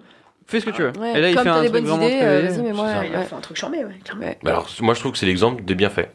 [0.47, 0.91] Fais ce que tu veux.
[0.99, 2.41] Ouais, Et là, il comme fait t'as un des truc bonnes vraiment idées, très- euh,
[2.49, 2.85] vas-y, mais moi.
[2.85, 3.23] Ouais, Ils ouais.
[3.25, 4.25] font un truc charmé, ouais, clairement.
[4.25, 4.37] Ouais.
[4.43, 6.09] Bah alors, moi, je trouve que c'est l'exemple des bienfaits.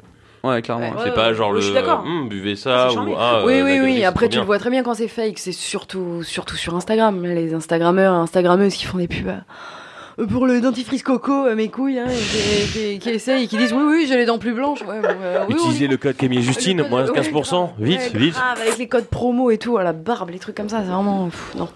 [0.45, 0.91] Ouais, clairement.
[0.91, 0.97] Ouais.
[1.05, 2.03] c'est pas genre ouais, le je suis d'accord.
[2.07, 3.43] Hum, buvez ça ou ah.
[3.45, 4.05] Oui, euh, oui, oui.
[4.05, 5.39] Après, tu le vois très bien quand c'est fake.
[5.39, 7.23] C'est surtout, surtout sur Instagram.
[7.27, 9.27] Les Instagrammeurs, Instagrammeuses qui font des pubs.
[10.19, 13.47] euh, Pour le dentifrice coco, euh, mes couilles, hein, et qui, qui- qui essayent et
[13.49, 14.81] qui disent oui, oui, j'ai les dents plus blanches.
[14.83, 17.51] Ouais, bon, euh, oui, on Utilisez le code Camille Justine, moins ouais, 15%.
[17.51, 17.71] grave.
[17.79, 18.35] Vite, Ouais, vite.
[18.35, 20.91] grave, avec les codes promo et tout, à la barbe, les trucs comme ça, c'est
[20.91, 21.27] vraiment.
[21.29, 21.69] pff, non.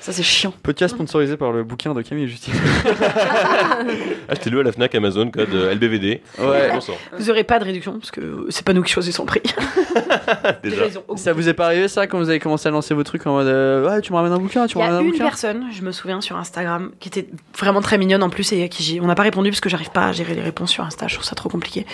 [0.00, 0.54] Ça, c'est chiant.
[0.62, 2.54] Podcast sponsorisé par le bouquin de Camille et Justine.
[4.28, 6.22] Achetez-le à la Fnac, Amazon, code euh, LBVD.
[6.38, 6.70] Ouais.
[6.70, 6.92] 15%.
[7.18, 9.42] Vous aurez pas de réduction parce que c'est pas nous qui choisissons le prix.
[10.62, 10.84] Déjà.
[11.16, 13.32] Ça vous est pas arrivé ça quand vous avez commencé à lancer vos trucs en
[13.32, 15.04] mode euh, ouais tu me ramènes un bouquin tu Il me y a ramènes un
[15.06, 17.26] une bouquin personne, je me souviens sur Instagram, qui était
[17.58, 19.68] vraiment très mignonne en plus et à qui j'ai, on n'a pas répondu parce que
[19.68, 21.84] j'arrive pas à gérer les réponses sur Insta, je trouve ça trop compliqué.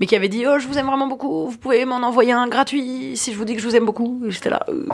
[0.00, 2.48] Mais qui avait dit oh je vous aime vraiment beaucoup, vous pouvez m'en envoyer un
[2.48, 4.20] gratuit si je vous dis que je vous aime beaucoup.
[4.26, 4.64] Et j'étais là.
[4.68, 4.86] euh,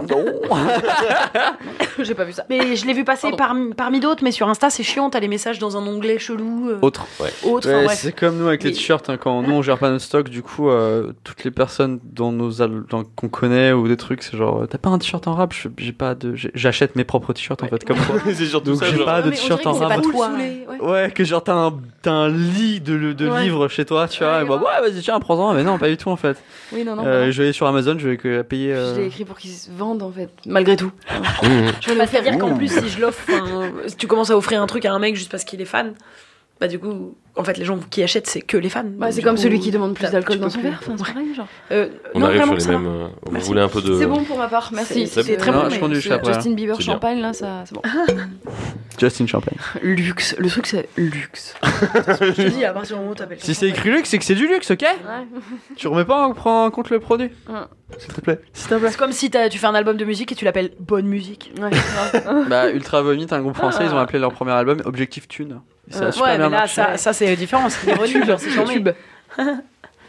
[2.01, 2.45] J'ai pas vu ça.
[2.51, 5.29] Mais je l'ai vu passer parmi, parmi d'autres, mais sur Insta c'est chiant, t'as les
[5.29, 6.69] messages dans un onglet chelou.
[6.71, 7.07] euh, autre
[7.45, 9.91] autre, Ouais, enfin, c'est comme nous avec les t-shirts hein, quand nous on gère pas
[9.91, 13.89] notre stock du coup euh, toutes les personnes dans nos al- dans- qu'on connaît ou
[13.89, 15.53] des trucs c'est genre euh, t'as pas un t-shirt en rap?
[15.79, 18.87] J'ai pas de j'achète mes propres t-shirts en fait comme toi c'est surtout Donc ça,
[18.91, 19.07] j'ai genre.
[19.07, 20.67] pas de t-shirt en rap ouais.
[20.81, 23.43] Ouais, que genre t'as un, t'as un lit de, de Ouais.
[23.43, 24.37] livres chez toi, tu vois.
[24.39, 24.63] Ouais, et grave.
[24.63, 25.53] ouais, vas-y, tiens, prends-en.
[25.55, 26.43] Mais non, pas du tout en fait.
[26.73, 27.03] Oui, non, non.
[27.05, 28.75] Je vais aller sur Amazon, je vais que payer.
[28.75, 30.87] Je l'ai écrit pour qu'ils se vendent en fait, malgré tout.
[31.43, 31.47] Mmh.
[31.81, 32.59] Je vais Bah, le faire C'est-à-dire Mmh.
[32.59, 33.23] plus, si je l'offre,
[33.87, 35.95] si tu commences à offrir un truc à un mec juste parce qu'il est fan,
[36.61, 38.83] bah du coup, en fait, les gens qui achètent, c'est que les fans.
[38.85, 40.81] Bah, c'est comme coup, celui qui demande plus d'alcool dans son verre.
[40.83, 41.13] Enfin, c'est Ouais.
[41.15, 41.47] pareil, genre.
[41.71, 42.87] Euh, On non, arrive sur ça les mêmes.
[42.87, 43.49] euh, Vous Merci.
[43.49, 43.99] voulez un peu de.
[43.99, 45.07] C'est bon pour ma part, merci.
[45.07, 46.35] C'est- c'est très bon, non, je mais conduis, je suis après.
[46.35, 47.83] Justin Bieber C'est champagne, là, ça, c'est bon.
[49.01, 49.57] Justin Champagne.
[49.83, 50.35] Luxe.
[50.39, 51.55] Le truc, c'est luxe.
[51.63, 53.39] Je te dis, à partir du moment où t'appelles.
[53.41, 54.85] Si c'est écrit luxe, c'est que c'est du luxe, ok
[55.77, 57.31] Tu remets pas en, compte le produit.
[57.99, 58.41] S'il te plaît.
[58.53, 58.89] S'il te plaît.
[58.91, 61.53] C'est comme si tu fais un album de musique et tu l'appelles bonne musique.
[62.49, 65.61] Bah, Ultra Vomit, un groupe français, ils ont appelé leur premier album Objectif Tune.
[65.91, 66.75] Ça a Ouais, super bien mais là, marché.
[66.75, 67.69] ça, ça c'est différent.
[67.69, 68.89] C'est ironique, genre, c'est tube.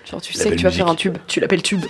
[0.09, 1.17] Genre, tu sais que tu vas faire un tube.
[1.27, 1.85] Tu l'appelles tube.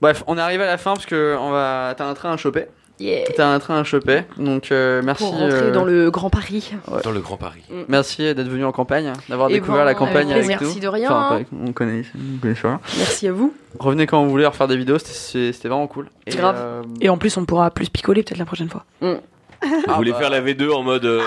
[0.00, 1.94] Bref, on est arrivé à la fin parce que on va...
[1.96, 2.66] t'as un train à choper.
[3.00, 3.26] Yeah.
[3.36, 4.22] T'as un train à choper.
[4.38, 5.22] Donc, euh, merci.
[5.22, 6.72] Pour rentrer euh, dans le Grand Paris.
[7.04, 7.62] Dans le Grand Paris.
[7.86, 10.62] Merci d'être venu en campagne, d'avoir découvert la campagne avec avec, plaisir.
[10.62, 10.66] nous.
[10.66, 12.80] Merci de rien, Enfin, on connaît, on connaît ça.
[12.96, 13.54] Merci à vous.
[13.78, 16.08] Revenez quand vous voulez refaire des vidéos, c'était vraiment cool.
[16.26, 16.56] Et, Grave.
[16.58, 18.84] euh, Et en plus, on pourra plus picoler peut-être la prochaine fois.
[19.62, 20.18] Vous Ah voulez bah.
[20.18, 21.04] faire la V2 en mode.
[21.06, 21.20] euh,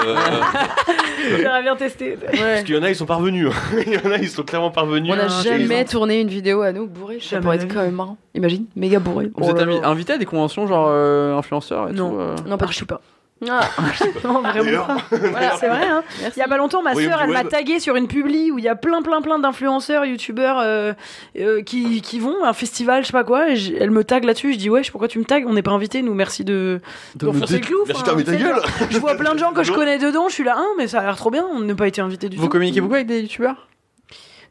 [1.44, 2.18] J'aurais bien testé.
[2.18, 3.50] Parce qu'il y en a, ils sont parvenus.
[3.86, 5.12] Il y en a, ils sont clairement parvenus.
[5.12, 7.20] On n'a Ah, jamais tourné une vidéo à nous bourrés.
[7.22, 8.18] Ça pourrait être quand même marrant.
[8.34, 9.30] Imagine, méga bourré.
[9.36, 12.12] Vous êtes invi- invité à des conventions genre euh, influenceurs et Non.
[12.12, 12.86] tout euh Non, pas Ah, du je tout.
[12.86, 13.02] sais pas.
[13.50, 13.62] Ah,
[14.24, 14.98] Non, vraiment pas.
[15.18, 15.88] Voilà, c'est vrai.
[15.88, 16.04] Hein.
[16.36, 17.50] Il y a pas longtemps, ma sœur, elle m'a web.
[17.50, 20.94] tagué sur une publi où il y a plein, plein, plein d'influenceurs, youtubeurs euh,
[21.40, 23.50] euh, qui, qui vont à un festival, je sais pas quoi.
[23.52, 24.54] Et elle me tague là-dessus.
[24.54, 25.46] Je dis, wesh, pourquoi tu me tagues?
[25.48, 26.80] On n'est pas invité, nous, merci de.
[27.16, 27.34] De nous.
[27.34, 27.62] Merci, mis
[28.04, 28.62] ta tu sais, gueule.
[28.90, 30.28] Je vois plein de gens que je connais dedans.
[30.30, 31.46] Je suis là, hein, mais ça a l'air trop bien.
[31.54, 32.50] On n'a pas été invité du Vous tout.
[32.50, 33.68] communiquez beaucoup avec des youtubeurs?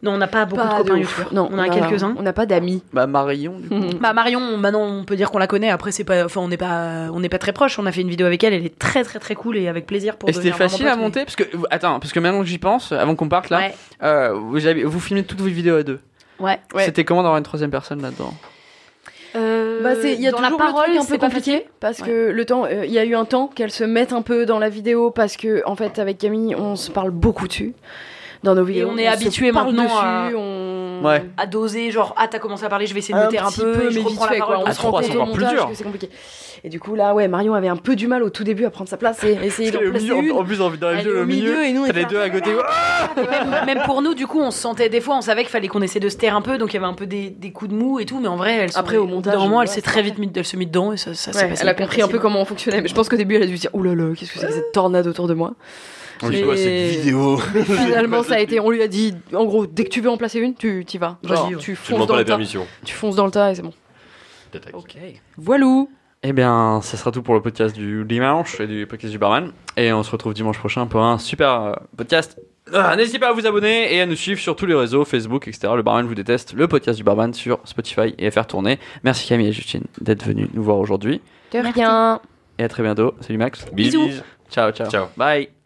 [0.03, 1.35] Non, on n'a pas beaucoup pas de copains youtubeurs.
[1.35, 2.15] Non, on a quelques-uns.
[2.19, 2.83] On n'a pas d'amis.
[2.93, 3.99] Bah Marion du coup.
[4.01, 5.69] Bah Marion, maintenant on peut dire qu'on la connaît.
[5.69, 7.79] Après c'est pas, enfin on n'est pas, on n'est pas très proches.
[7.79, 8.55] On a fait une vidéo avec elle.
[8.55, 10.29] Elle est très très très cool et avec plaisir pour.
[10.31, 13.15] Et c'était facile à monter parce que attends parce que maintenant que j'y pense avant
[13.15, 13.75] qu'on parte là Ouais.
[14.03, 16.01] euh, vous, avez- vous filmez toutes vos vidéos à deux.
[16.39, 16.59] Ouais.
[16.75, 16.85] Ouais.
[16.87, 18.33] C'était comment d'avoir une troisième personne là-dedans
[19.35, 22.01] Bah, c'est, il y a dans toujours la le parole, truc un peu compliqué parce
[22.01, 24.45] que le temps, euh, il y a eu un temps qu'elle se mette un peu
[24.47, 27.75] dans la vidéo parce que en fait avec Camille on se parle beaucoup dessus
[28.43, 28.89] dans nos vidéos.
[28.93, 31.01] on est habitué maintenant dessus, à- on...
[31.05, 31.25] Ouais.
[31.39, 33.47] à doser, genre, ah, t'as commencé à parler, je vais essayer de un me taire
[33.47, 34.57] un petit peu, et je mais reprends la fait, parole.
[34.57, 34.67] quoi.
[34.67, 36.11] À On se trois, rend c'est compte au montage que c'est compliqué.
[36.63, 38.71] Et du coup, là, ouais, Marion avait un peu du mal au tout début à
[38.71, 40.31] prendre sa place et essayer Au placer une.
[40.33, 42.51] en plus dans la Elle vidéo est au milieu, et nous, les deux à côté.
[43.63, 45.69] Et même, pour nous, du coup, on se sentait, des fois, on savait qu'il fallait
[45.69, 47.51] qu'on essaie de se taire un peu, donc il y avait un peu des, des
[47.51, 49.69] coups de mou et tout, mais en vrai, elle, Après, au montage, moment, ouais, elle
[49.71, 51.69] s'est très vite mis, elle se mit dedans et ça, ça s'est Ouais, passé elle
[51.71, 53.57] a compris un peu comment on fonctionnait, mais je pense qu'au début, elle a dû
[53.57, 55.53] se dire, oh là là, qu'est-ce que c'est que cette tornade autour de moi?
[56.21, 59.89] Cette vidéo Mais finalement, ça a été, on lui a dit, en gros, dès que
[59.91, 61.19] tu veux en placer une, tu y vas.
[61.23, 62.33] Genre, Vas-y, tu fonces dans pas la le tas.
[62.33, 62.67] permission.
[62.85, 63.73] Tu fonces dans le tas et c'est bon.
[64.73, 64.97] Ok.
[65.37, 65.89] Voilou
[66.23, 69.53] Eh bien, ça sera tout pour le podcast du dimanche et du podcast du barman.
[69.77, 72.39] Et on se retrouve dimanche prochain pour un super euh, podcast.
[72.73, 75.49] Ah, N'hésitez pas à vous abonner et à nous suivre sur tous les réseaux, Facebook,
[75.49, 75.73] etc.
[75.77, 78.79] Le barman vous déteste, le podcast du barman sur Spotify et à faire tourner.
[79.03, 81.21] Merci Camille et Justine d'être venus nous voir aujourd'hui.
[81.53, 82.21] De rien
[82.59, 83.15] Et à très bientôt.
[83.21, 83.65] Salut Max.
[83.73, 83.99] Bisous.
[83.99, 84.07] Bisous.
[84.09, 84.23] bisous.
[84.51, 84.91] Ciao, ciao.
[84.91, 85.07] Ciao.
[85.17, 85.60] Bye.